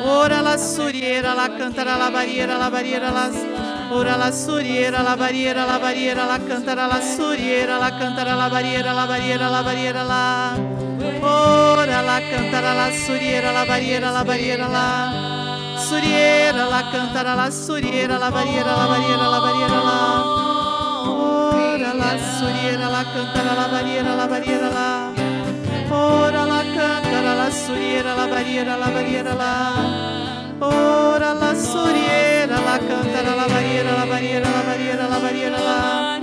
[0.06, 3.32] Ora la surieira, la cantara la barriera, la barriera, la
[3.92, 8.94] Ora la surieira, la barriera, la barriera, la cantara la surieira, la cantara la barriera,
[8.94, 10.54] la barriera, la barriera, la
[11.22, 15.32] Ora la cantara la surieira, la barriera, la barriera, la
[15.88, 20.24] Surieira, la cantara la surieira, la barriera, la barriera, la barriera, la
[21.06, 25.12] Ora la surieira, la cantara la barriera, la barriera, la
[25.92, 29.54] Ora la cantara la surieira, la barriera, la barriera, la
[30.62, 32.23] Ora la surieira, la
[33.84, 36.20] cantara la barriera, la barriera, la barriera, la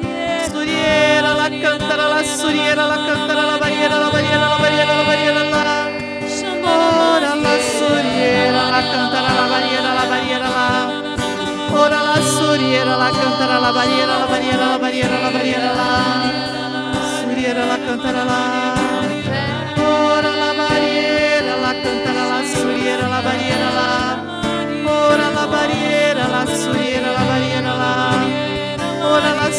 [0.54, 5.44] barriera, la cantara la surieira, la cantara la barriera, la barriera, la barriera, la barriera,
[5.44, 5.90] la
[6.62, 10.68] Ora la surieira, la cantara la barriera, la barriera, la
[11.78, 15.90] Ora la surieira, la cantara la barriera, la barriera, la barriera, la barriera, la
[17.20, 18.79] Surieira, la cantara la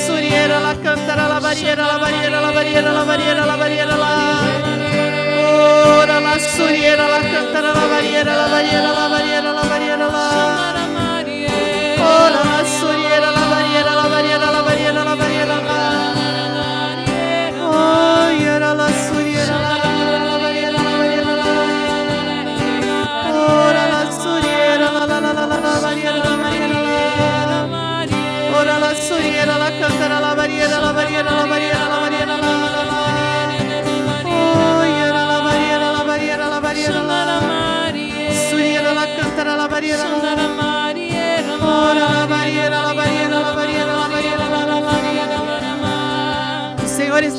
[0.05, 4.41] suriera, la cantara la barriera, la barriera, la barriera, la barriera, la barriera la.
[5.99, 9.40] Ora la suriera, la cantara la barriera, la barriera, la barriera,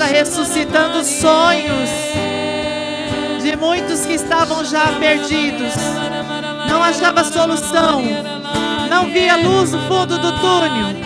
[0.02, 1.90] está ressuscitando sonhos
[3.40, 5.74] de muitos que estavam já perdidos.
[6.68, 8.02] Não achava solução.
[8.90, 11.02] Não via luz no fundo do túnel.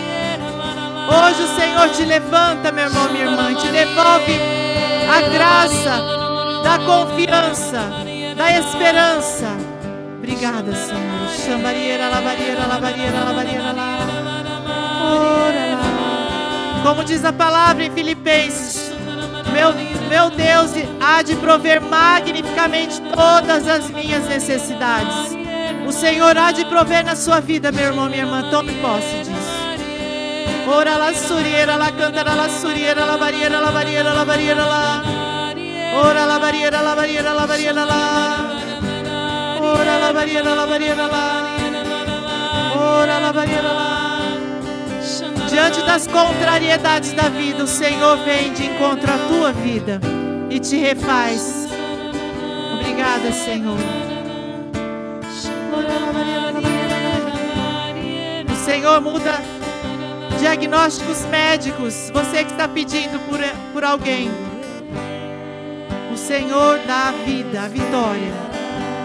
[1.09, 4.39] Hoje o Senhor te levanta, meu irmão, minha irmã, te devolve
[5.09, 6.01] a graça
[6.63, 7.79] da confiança,
[8.35, 9.47] da esperança.
[10.17, 11.29] Obrigada, Senhor.
[11.45, 14.27] Chambarieira, labarieira, labarieira, labarieira, lá.
[16.87, 18.66] Como diz a palavra em Filipenses,
[19.73, 25.35] meu, meu Deus há de prover magnificamente todas as minhas necessidades.
[25.87, 28.49] O Senhor há de prover na sua vida, meu irmão, minha irmã.
[28.49, 29.57] Tome posse disso.
[30.69, 35.03] Ora la surieira, la cantara la surieira, la barriera, la barriera, la barriera, la.
[35.95, 38.51] Ora la barriera, la barriera, la barriera, la.
[39.61, 41.55] Ora la barriera, la barriera, la.
[42.75, 44.06] Ora la barriera, la.
[45.57, 49.99] Diante das contrariedades da vida, o Senhor vem de encontro à tua vida
[50.51, 51.67] e te refaz.
[52.79, 53.79] Obrigada, Senhor.
[58.47, 59.41] O Senhor muda
[60.39, 62.11] diagnósticos médicos.
[62.13, 63.39] Você que está pedindo por,
[63.73, 64.29] por alguém.
[66.13, 68.33] O Senhor dá a vida, a vitória.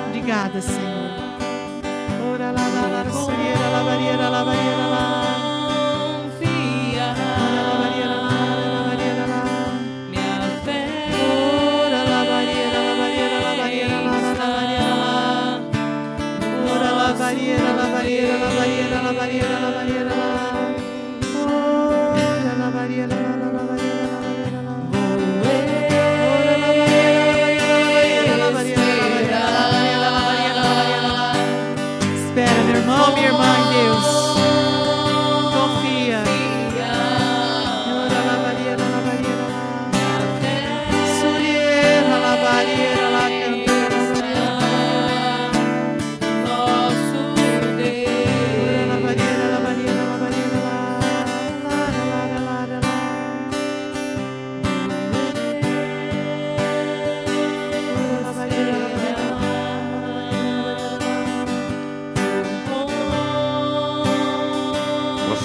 [0.08, 1.12] Obrigada, Senhor.
[2.30, 4.81] Ora lá, lá, lá, surieira, lá, barieira, lá, barieira, lá.
[19.12, 19.81] Barieira, lá, barieira,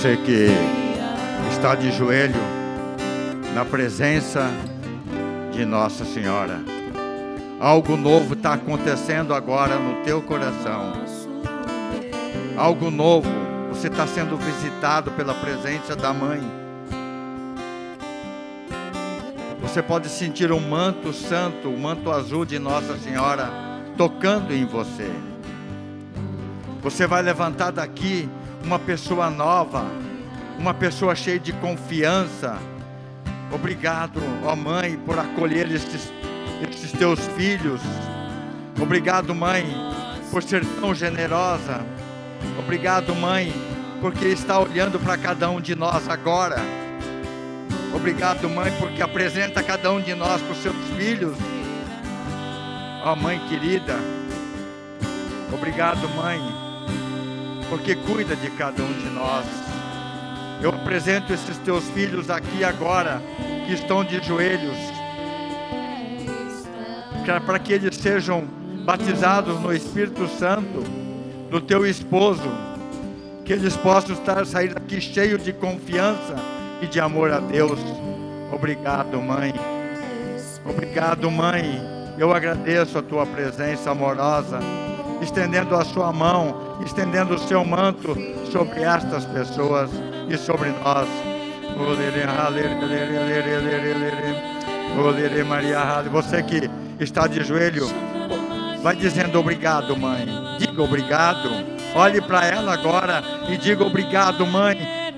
[0.07, 0.47] Você que
[1.51, 2.39] está de joelho
[3.53, 4.49] na presença
[5.51, 6.61] de Nossa Senhora.
[7.59, 10.93] Algo novo está acontecendo agora no teu coração.
[12.55, 13.27] Algo novo.
[13.67, 16.39] Você está sendo visitado pela presença da Mãe.
[19.61, 23.51] Você pode sentir o manto santo, o manto azul de Nossa Senhora
[23.97, 25.11] tocando em você.
[26.81, 28.29] Você vai levantar daqui
[28.67, 29.85] uma pessoa nova,
[30.59, 32.59] uma pessoa cheia de confiança.
[33.49, 36.11] Obrigado, ó Mãe, por acolher estes,
[36.69, 37.79] estes teus filhos.
[38.79, 39.65] Obrigado, Mãe,
[40.29, 41.79] por ser tão generosa.
[42.59, 43.53] Obrigado, Mãe,
[44.01, 46.57] porque está olhando para cada um de nós agora.
[47.95, 51.37] Obrigado, Mãe, porque apresenta cada um de nós para os seus filhos.
[53.05, 53.95] Ó Mãe querida,
[55.53, 56.66] obrigado, Mãe
[57.69, 59.45] porque cuida de cada um de nós.
[60.61, 63.21] Eu apresento esses teus filhos aqui agora,
[63.65, 64.77] que estão de joelhos,
[67.45, 68.45] para que eles sejam
[68.85, 70.83] batizados no Espírito Santo
[71.51, 72.49] do teu esposo,
[73.43, 76.35] que eles possam estar, sair daqui cheios de confiança
[76.81, 77.79] e de amor a Deus.
[78.51, 79.53] Obrigado, mãe.
[80.65, 81.79] Obrigado, mãe.
[82.17, 84.59] Eu agradeço a tua presença amorosa,
[85.21, 88.15] estendendo a sua mão, estendendo o seu manto
[88.51, 89.89] sobre estas pessoas
[90.29, 91.07] e sobre nós.
[96.11, 96.69] Você que
[96.99, 97.87] está de joelho,
[98.81, 100.25] vai dizendo obrigado, mãe.
[100.57, 101.49] Diga obrigado.
[101.95, 104.77] Olhe para ela agora e diga obrigado, mãe.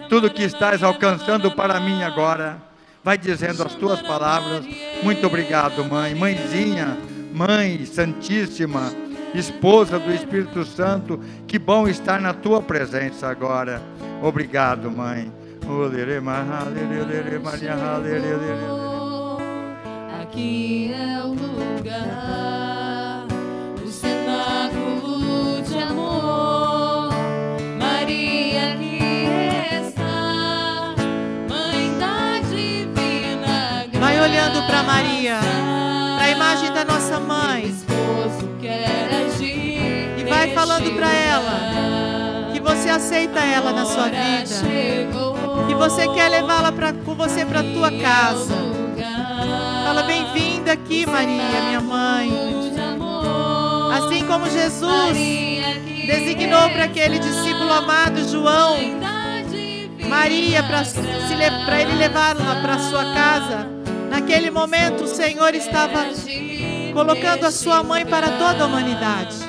[0.10, 2.58] Tudo que estás alcançando para mim agora.
[3.04, 4.66] Vai dizendo as tuas palavras.
[5.02, 6.14] Muito obrigado, mãe.
[6.14, 6.98] Mãezinha,
[7.34, 8.92] mãe santíssima,
[9.34, 13.82] esposa do Espírito Santo, que bom estar na tua presença agora.
[14.22, 15.32] Obrigado, mãe.
[20.22, 23.28] Aqui é o lugar,
[23.84, 27.10] o cenáculo de amor.
[27.78, 29.28] Maria aqui
[29.86, 30.96] está,
[31.48, 33.86] Mãe da Divina
[34.22, 35.40] olhando para Maria,
[36.18, 37.76] para a imagem da nossa mãe,
[40.60, 46.92] falando para ela que você aceita ela na sua vida, que você quer levá-la pra-
[46.92, 48.54] com você para tua casa.
[49.86, 52.30] Fala bem-vinda aqui, Maria, minha mãe.
[53.98, 55.18] Assim como Jesus
[56.06, 58.76] designou para aquele discípulo amado João,
[60.10, 63.66] Maria para ele levá-la para sua casa.
[64.10, 66.06] Naquele momento, o Senhor estava
[66.94, 69.49] colocando a sua mãe para toda a humanidade.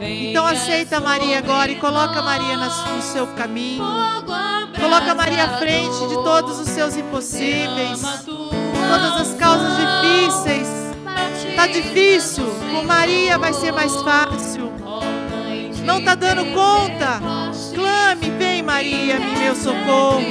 [0.00, 3.84] Então aceita Maria agora e coloca Maria no seu caminho.
[4.78, 10.68] Coloca Maria à frente de todos os seus impossíveis, todas as causas difíceis.
[11.56, 14.72] Tá difícil, com Maria vai ser mais fácil.
[15.84, 17.20] Não tá dando conta?
[17.74, 20.22] Clame, vem Maria, em meu socorro.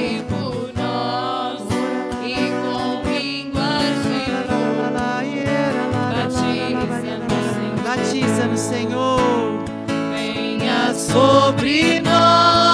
[7.84, 9.57] Batiza no Senhor.
[10.98, 12.67] Sobre nós,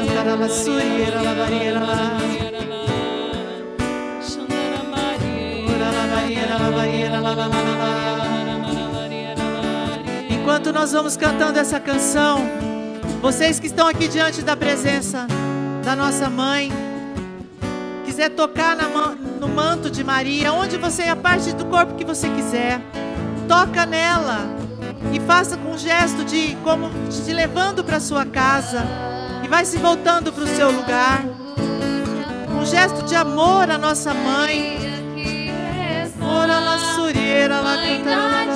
[0.00, 2.42] variera, la suriera, la variera, la.
[10.30, 12.40] Enquanto nós vamos cantando essa canção,
[13.20, 15.26] vocês que estão aqui diante da presença
[15.84, 16.70] da nossa mãe,
[18.04, 18.88] quiser tocar na
[19.40, 22.80] no manto de Maria, onde você, a parte do corpo que você quiser,
[23.48, 24.40] toca nela
[25.12, 29.11] e faça com um gesto de como te levando para sua casa
[29.52, 31.26] vai se voltando para o seu lugar.
[32.58, 34.78] Um gesto de amor à nossa mãe.
[36.22, 38.46] Ora la surieira, la cantará,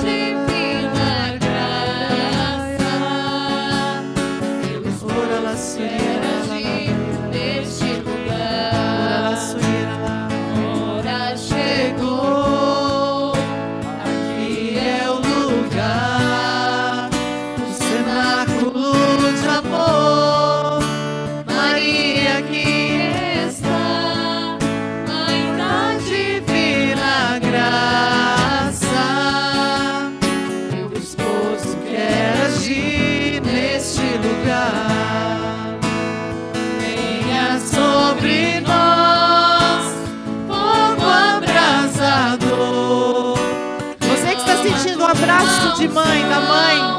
[45.97, 46.97] mãe, da mãe,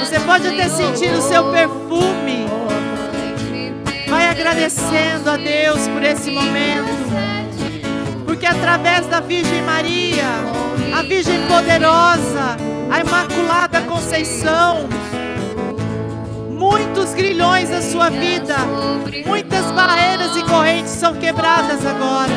[0.00, 2.48] você pode até sentir o seu perfume.
[4.08, 6.90] Vai agradecendo a Deus por esse momento.
[8.26, 10.24] Porque através da Virgem Maria,
[10.92, 12.56] a Virgem poderosa,
[12.90, 14.88] a Imaculada Conceição,
[16.48, 18.56] muitos grilhões da sua vida,
[19.24, 22.34] muitas barreiras e correntes são quebradas agora.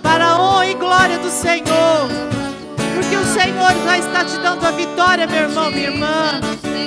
[0.00, 2.43] Para a honra e glória do Senhor.
[2.94, 6.40] Porque o Senhor já está te dando a vitória, meu irmão, minha irmã.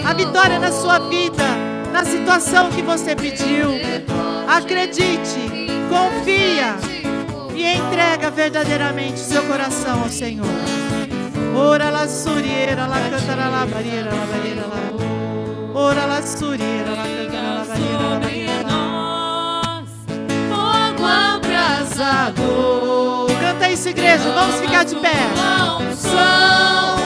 [0.06, 1.44] A vitória na sua vida,
[1.92, 3.72] na situação que você pediu.
[4.48, 6.76] Acredite, confia
[7.54, 10.48] e entrega verdadeiramente seu coração ao Senhor.
[11.56, 15.80] Ora la surieira, la cantará la barreira, la barreira, la.
[15.80, 19.84] Ora la surieira, la cantará la barreira, la barreira, la.
[20.50, 22.87] Fogo abrasador.
[23.48, 25.14] Canta isso, igreja, vamos ficar de pé.
[25.80, 26.98] Unção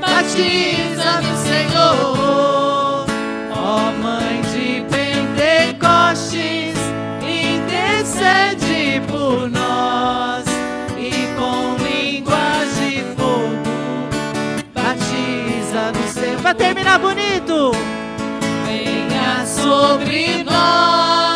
[0.00, 3.06] batiza-me, Senhor.
[3.50, 6.78] Ó Mãe de Pentecostes,
[7.20, 10.44] intercede por nós
[10.96, 14.08] e com línguas de fogo
[14.72, 16.38] batiza no seu.
[16.38, 17.72] Pra terminar bonito.
[18.64, 21.29] Venha sobre nós,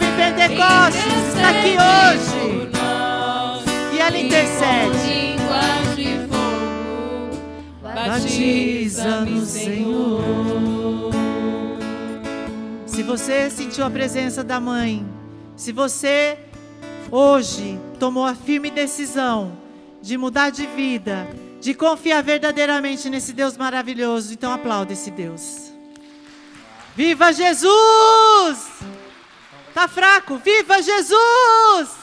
[0.00, 2.70] em Pentecostes está aqui hoje.
[3.92, 5.36] E ela intercede.
[7.82, 10.22] Batiza-me, Senhor.
[12.86, 15.04] Se você sentiu a presença da mãe,
[15.56, 16.38] se você
[17.10, 19.52] hoje tomou a firme decisão
[20.00, 21.28] de mudar de vida,
[21.60, 24.32] de confiar verdadeiramente nesse Deus maravilhoso.
[24.32, 25.72] Então aplauda esse Deus.
[26.96, 28.82] Viva Jesus!
[29.74, 30.36] Tá fraco?
[30.38, 32.02] Viva Jesus!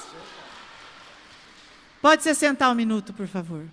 [2.01, 3.65] Pode se sentar um minuto, por favor.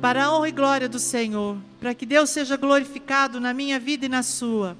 [0.00, 4.06] Para a honra e glória do Senhor, para que Deus seja glorificado na minha vida
[4.06, 4.76] e na sua.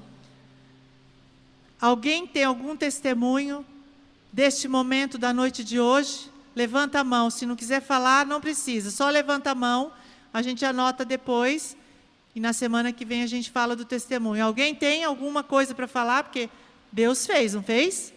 [1.79, 3.65] Alguém tem algum testemunho
[4.31, 6.31] deste momento da noite de hoje?
[6.55, 7.29] Levanta a mão.
[7.29, 8.89] Se não quiser falar, não precisa.
[8.89, 9.91] Só levanta a mão.
[10.33, 11.77] A gente anota depois.
[12.33, 14.43] E na semana que vem a gente fala do testemunho.
[14.43, 16.23] Alguém tem alguma coisa para falar?
[16.23, 16.49] Porque
[16.95, 18.13] Deus fez, não fez?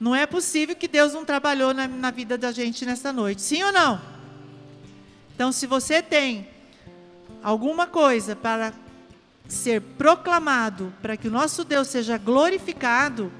[0.00, 3.40] Não é possível que Deus não trabalhou na, na vida da gente nessa noite.
[3.40, 4.02] Sim ou não?
[5.32, 6.48] Então, se você tem
[7.44, 8.72] alguma coisa para
[9.46, 13.30] ser proclamado, para que o nosso Deus seja glorificado,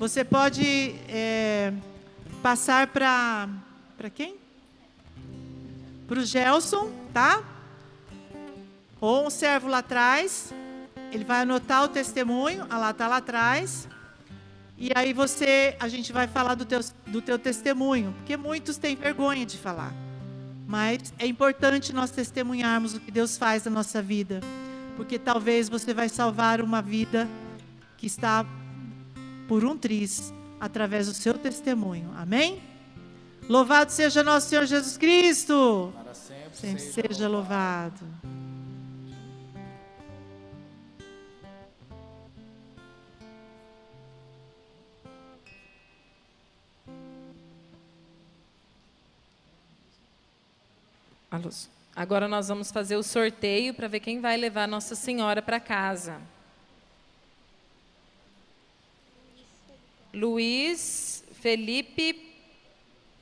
[0.00, 1.72] você pode é,
[2.42, 3.48] passar para.
[3.96, 4.34] Para quem?
[6.08, 7.40] Para o Gelson, tá?
[9.00, 10.52] Ou um servo lá atrás.
[11.14, 12.66] Ele vai anotar o testemunho.
[12.68, 13.88] Ah lá, está lá atrás.
[14.76, 18.96] E aí você, a gente vai falar do teu, do teu testemunho, porque muitos têm
[18.96, 19.94] vergonha de falar.
[20.66, 24.40] Mas é importante nós testemunharmos o que Deus faz na nossa vida,
[24.96, 27.28] porque talvez você vai salvar uma vida
[27.96, 28.44] que está
[29.46, 32.10] por um triz através do seu testemunho.
[32.16, 32.60] Amém?
[33.48, 35.92] Louvado seja nosso Senhor Jesus Cristo.
[36.02, 38.04] Para sempre, sempre seja, seja louvado.
[51.94, 56.20] Agora nós vamos fazer o sorteio para ver quem vai levar Nossa Senhora para casa.
[60.12, 62.34] Luiz Felipe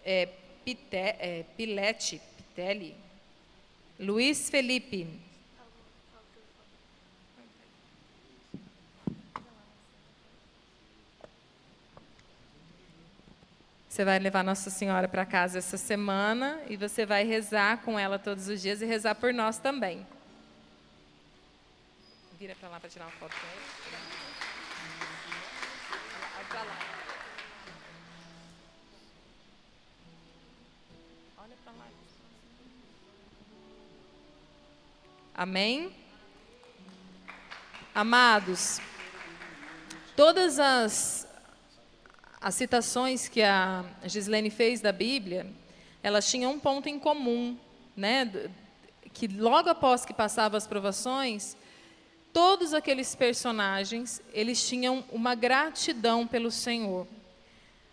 [0.05, 0.29] é,
[0.65, 2.95] Pite, é, Pilete, Pitelli.
[3.99, 5.07] Luiz Felipe.
[13.93, 18.19] Você vai levar Nossa Senhora para casa essa semana e você vai rezar com ela
[18.19, 20.07] todos os dias e rezar por nós também.
[22.39, 23.47] Vira para lá para tirar uma foto com.
[35.35, 35.95] Amém?
[37.95, 38.81] Amados,
[40.17, 41.29] todas as,
[42.43, 45.47] as citações que a Gislene fez da Bíblia,
[46.03, 47.57] elas tinham um ponto em comum,
[47.97, 48.29] né?
[49.13, 51.57] Que logo após que passavam as provações,
[52.33, 57.07] todos aqueles personagens, eles tinham uma gratidão pelo Senhor.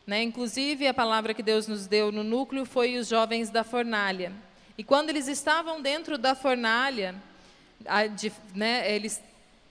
[0.08, 0.24] Né?
[0.24, 4.34] Inclusive, a palavra que Deus nos deu no núcleo foi os jovens da fornalha.
[4.76, 7.14] E quando eles estavam dentro da fornalha,
[7.86, 9.22] a, de, né, eles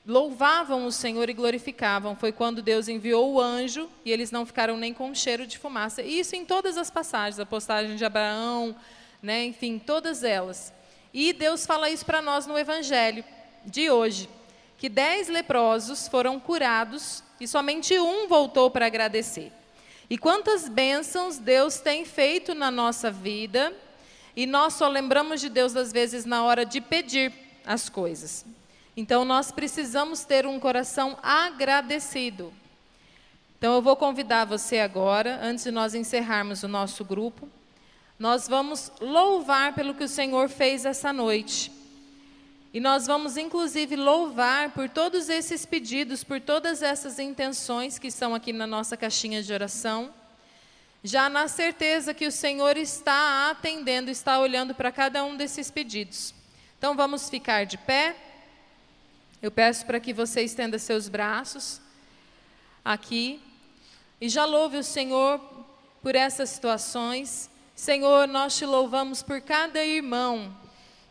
[0.08, 2.16] louvavam o Senhor e glorificavam.
[2.16, 6.02] Foi quando Deus enviou o anjo e eles não ficaram nem com cheiro de fumaça.
[6.02, 8.74] E isso em todas as passagens, a postagem de Abraão,
[9.22, 10.72] né, enfim, todas elas.
[11.12, 13.22] E Deus fala isso para nós no Evangelho
[13.66, 14.28] de hoje
[14.78, 19.52] que dez leprosos foram curados e somente um voltou para agradecer.
[20.08, 23.74] E quantas bênçãos Deus tem feito na nossa vida,
[24.36, 27.32] e nós só lembramos de Deus às vezes na hora de pedir
[27.66, 28.46] as coisas.
[28.98, 32.52] Então nós precisamos ter um coração agradecido.
[33.56, 37.48] Então eu vou convidar você agora, antes de nós encerrarmos o nosso grupo,
[38.18, 41.70] nós vamos louvar pelo que o Senhor fez essa noite.
[42.74, 48.34] E nós vamos, inclusive, louvar por todos esses pedidos, por todas essas intenções que estão
[48.34, 50.12] aqui na nossa caixinha de oração,
[51.04, 56.34] já na certeza que o Senhor está atendendo, está olhando para cada um desses pedidos.
[56.76, 58.24] Então, vamos ficar de pé.
[59.40, 61.80] Eu peço para que você estenda seus braços
[62.84, 63.40] aqui
[64.20, 65.40] e já louve o Senhor
[66.02, 67.48] por essas situações.
[67.72, 70.52] Senhor, nós te louvamos por cada irmão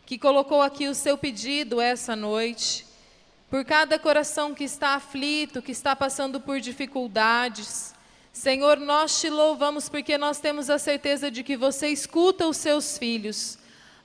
[0.05, 2.85] que colocou aqui o seu pedido essa noite,
[3.49, 7.95] por cada coração que está aflito, que está passando por dificuldades.
[8.33, 12.97] Senhor, nós te louvamos porque nós temos a certeza de que você escuta os seus
[12.97, 13.57] filhos.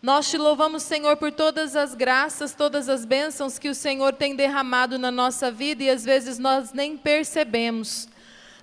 [0.02, 4.34] Nós te louvamos, Senhor, por todas as graças, todas as bênçãos que o Senhor tem
[4.34, 8.08] derramado na nossa vida e às vezes nós nem percebemos.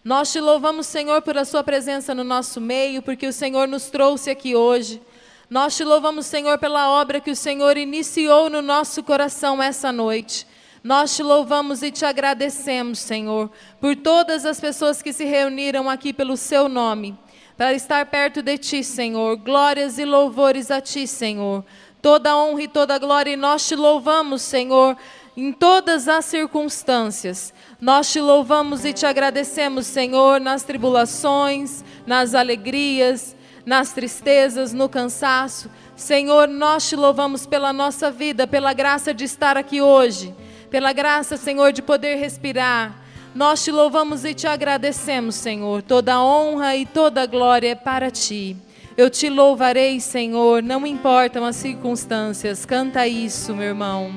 [0.04, 3.86] Nós te louvamos, Senhor, por a sua presença no nosso meio, porque o Senhor nos
[3.90, 5.02] trouxe aqui hoje.
[5.50, 10.46] Nós te louvamos, Senhor, pela obra que o Senhor iniciou no nosso coração essa noite.
[10.84, 16.12] Nós te louvamos e te agradecemos, Senhor, por todas as pessoas que se reuniram aqui
[16.12, 17.18] pelo seu nome.
[17.60, 19.36] Para estar perto de Ti, Senhor.
[19.36, 21.66] Glórias e louvores a Ti, Senhor.
[22.02, 24.96] Toda honra e toda glória, e nós te louvamos, Senhor,
[25.36, 27.54] em todas as circunstâncias.
[27.82, 33.36] Nós te louvamos e te agradecemos, Senhor, nas tribulações, nas alegrias,
[33.66, 35.70] nas tristezas, no cansaço.
[35.98, 40.34] Senhor, nós te louvamos pela nossa vida, pela graça de estar aqui hoje,
[40.70, 42.99] pela graça, Senhor, de poder respirar.
[43.34, 45.84] Nós te louvamos e te agradecemos, Senhor.
[45.84, 48.58] Toda honra e toda glória é para ti.
[48.98, 52.66] Eu te louvarei, Senhor, não importam as circunstâncias.
[52.66, 54.12] Canta isso, meu irmão.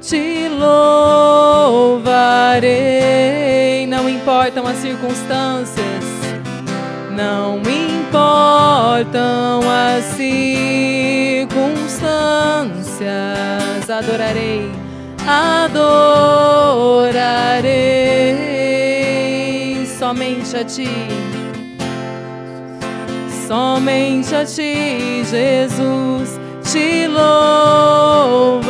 [0.00, 1.96] Te louvarei,
[3.86, 6.04] não importam as circunstâncias.
[7.10, 10.04] Não importam as
[12.00, 13.90] circunstâncias.
[13.90, 14.70] Adorarei,
[15.26, 15.86] adorarei
[19.98, 20.88] somente a Ti.
[23.46, 28.60] Somente a Ti, Jesus, te louvarei.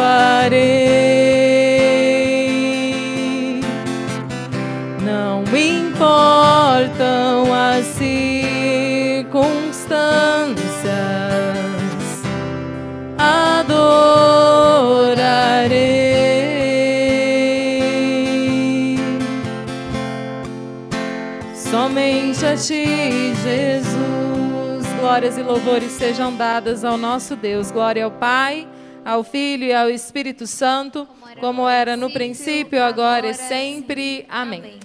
[23.43, 27.70] Jesus, glórias e louvores sejam dadas ao nosso Deus.
[27.70, 28.68] Glória ao Pai,
[29.03, 31.09] ao Filho e ao Espírito Santo,
[31.41, 34.26] como era no princípio, agora e sempre.
[34.28, 34.78] Amém.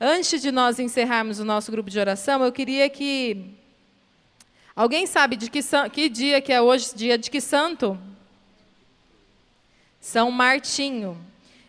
[0.00, 3.54] Antes de nós encerrarmos o nosso grupo de oração, eu queria que.
[4.74, 5.60] Alguém sabe de que,
[5.92, 7.96] que dia que é hoje, dia de que santo?
[10.00, 11.16] São Martinho.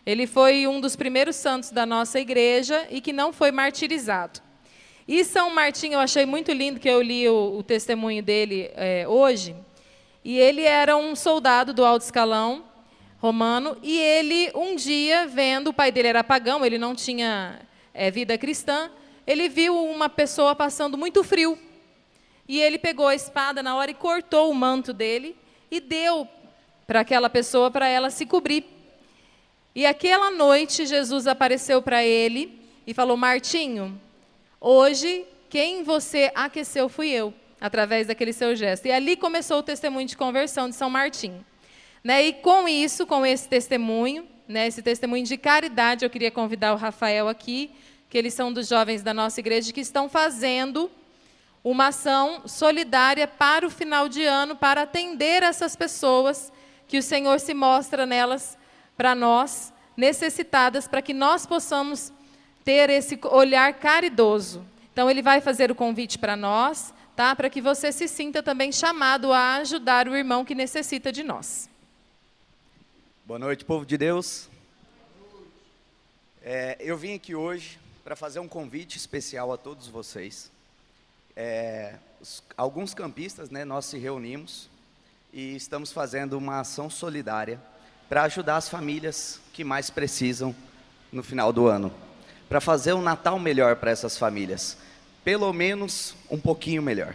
[0.04, 4.40] Ele foi um dos primeiros santos da nossa igreja e que não foi martirizado.
[5.06, 9.04] E São Martinho, eu achei muito lindo que eu li o, o testemunho dele eh,
[9.08, 9.56] hoje.
[10.24, 12.64] E ele era um soldado do alto escalão
[13.18, 13.76] romano.
[13.82, 17.60] E ele, um dia, vendo, o pai dele era pagão, ele não tinha
[17.92, 18.90] eh, vida cristã,
[19.26, 21.58] ele viu uma pessoa passando muito frio.
[22.48, 25.36] E ele pegou a espada na hora e cortou o manto dele
[25.70, 26.28] e deu
[26.86, 28.64] para aquela pessoa, para ela se cobrir.
[29.74, 34.00] E aquela noite, Jesus apareceu para ele e falou: Martinho,
[34.62, 38.86] hoje quem você aqueceu fui eu, através daquele seu gesto.
[38.86, 41.44] E ali começou o testemunho de conversão de São Martinho.
[42.02, 42.22] Né?
[42.26, 46.76] E com isso, com esse testemunho, né, esse testemunho de caridade, eu queria convidar o
[46.76, 47.70] Rafael aqui,
[48.08, 50.90] que eles são dos jovens da nossa igreja que estão fazendo
[51.64, 56.52] uma ação solidária para o final de ano, para atender essas pessoas
[56.88, 58.58] que o Senhor se mostra nelas
[58.96, 62.12] para nós, necessitadas, para que nós possamos
[62.64, 64.64] ter esse olhar caridoso.
[64.92, 67.34] Então, ele vai fazer o convite para nós, tá?
[67.34, 71.68] para que você se sinta também chamado a ajudar o irmão que necessita de nós.
[73.24, 74.48] Boa noite, povo de Deus.
[76.42, 80.50] É, eu vim aqui hoje para fazer um convite especial a todos vocês.
[81.36, 84.68] É, os- alguns campistas, né, nós se reunimos
[85.32, 87.60] e estamos fazendo uma ação solidária
[88.08, 90.54] para ajudar as famílias que mais precisam
[91.12, 91.92] no final do ano,
[92.52, 94.76] para fazer um Natal melhor para essas famílias,
[95.24, 97.14] pelo menos um pouquinho melhor.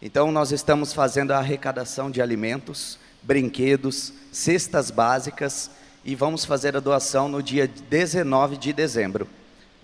[0.00, 5.68] Então, nós estamos fazendo a arrecadação de alimentos, brinquedos, cestas básicas
[6.04, 9.26] e vamos fazer a doação no dia 19 de dezembro.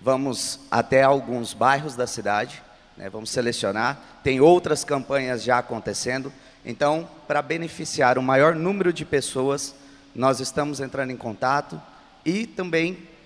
[0.00, 2.62] Vamos até alguns bairros da cidade,
[2.96, 4.20] né, vamos selecionar.
[4.22, 6.32] Tem outras campanhas já acontecendo.
[6.64, 9.74] Então, para beneficiar o maior número de pessoas,
[10.14, 11.82] nós estamos entrando em contato
[12.24, 13.17] e também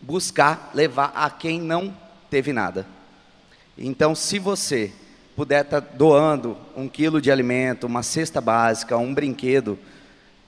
[0.00, 1.94] buscar levar a quem não
[2.30, 2.86] teve nada.
[3.76, 4.92] Então, se você
[5.36, 9.78] puder estar doando um quilo de alimento, uma cesta básica, um brinquedo,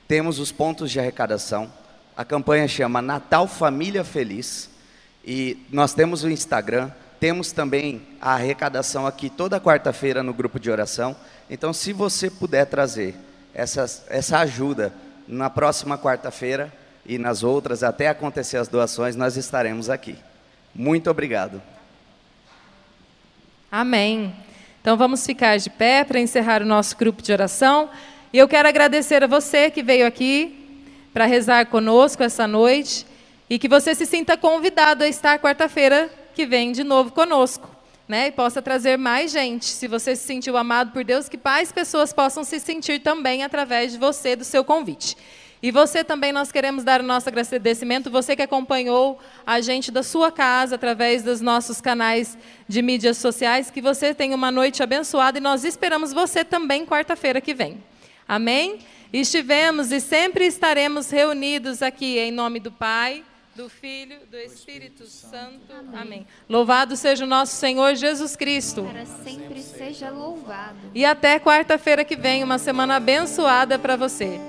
[0.06, 1.72] temos os pontos de arrecadação.
[2.16, 4.70] A campanha chama Natal Família Feliz.
[5.24, 6.90] E nós temos o Instagram,
[7.20, 11.16] temos também a arrecadação aqui toda quarta-feira no grupo de oração.
[11.48, 13.14] Então, se você puder trazer
[13.54, 14.92] essa, essa ajuda
[15.28, 16.72] na próxima quarta-feira
[17.04, 20.16] e nas outras, até acontecer as doações, nós estaremos aqui.
[20.74, 21.60] Muito obrigado.
[23.70, 24.34] Amém.
[24.80, 27.90] Então vamos ficar de pé para encerrar o nosso grupo de oração.
[28.32, 30.58] E eu quero agradecer a você que veio aqui
[31.12, 33.06] para rezar conosco essa noite
[33.48, 37.68] e que você se sinta convidado a estar quarta-feira que vem de novo conosco,
[38.08, 38.28] né?
[38.28, 39.66] E possa trazer mais gente.
[39.66, 43.92] Se você se sentiu amado por Deus, que mais pessoas possam se sentir também através
[43.92, 45.16] de você, do seu convite.
[45.62, 50.02] E você também, nós queremos dar o nosso agradecimento, você que acompanhou a gente da
[50.02, 52.36] sua casa, através dos nossos canais
[52.66, 57.40] de mídias sociais, que você tenha uma noite abençoada e nós esperamos você também quarta-feira
[57.40, 57.80] que vem.
[58.26, 58.80] Amém?
[59.12, 63.22] Estivemos e sempre estaremos reunidos aqui em nome do Pai,
[63.54, 65.70] do Filho, do Espírito Santo.
[65.70, 66.00] Amém.
[66.00, 66.26] Amém.
[66.48, 68.82] Louvado seja o nosso Senhor Jesus Cristo.
[68.82, 70.90] Para sempre seja louvado.
[70.94, 74.40] E até quarta-feira que vem, uma semana abençoada para você.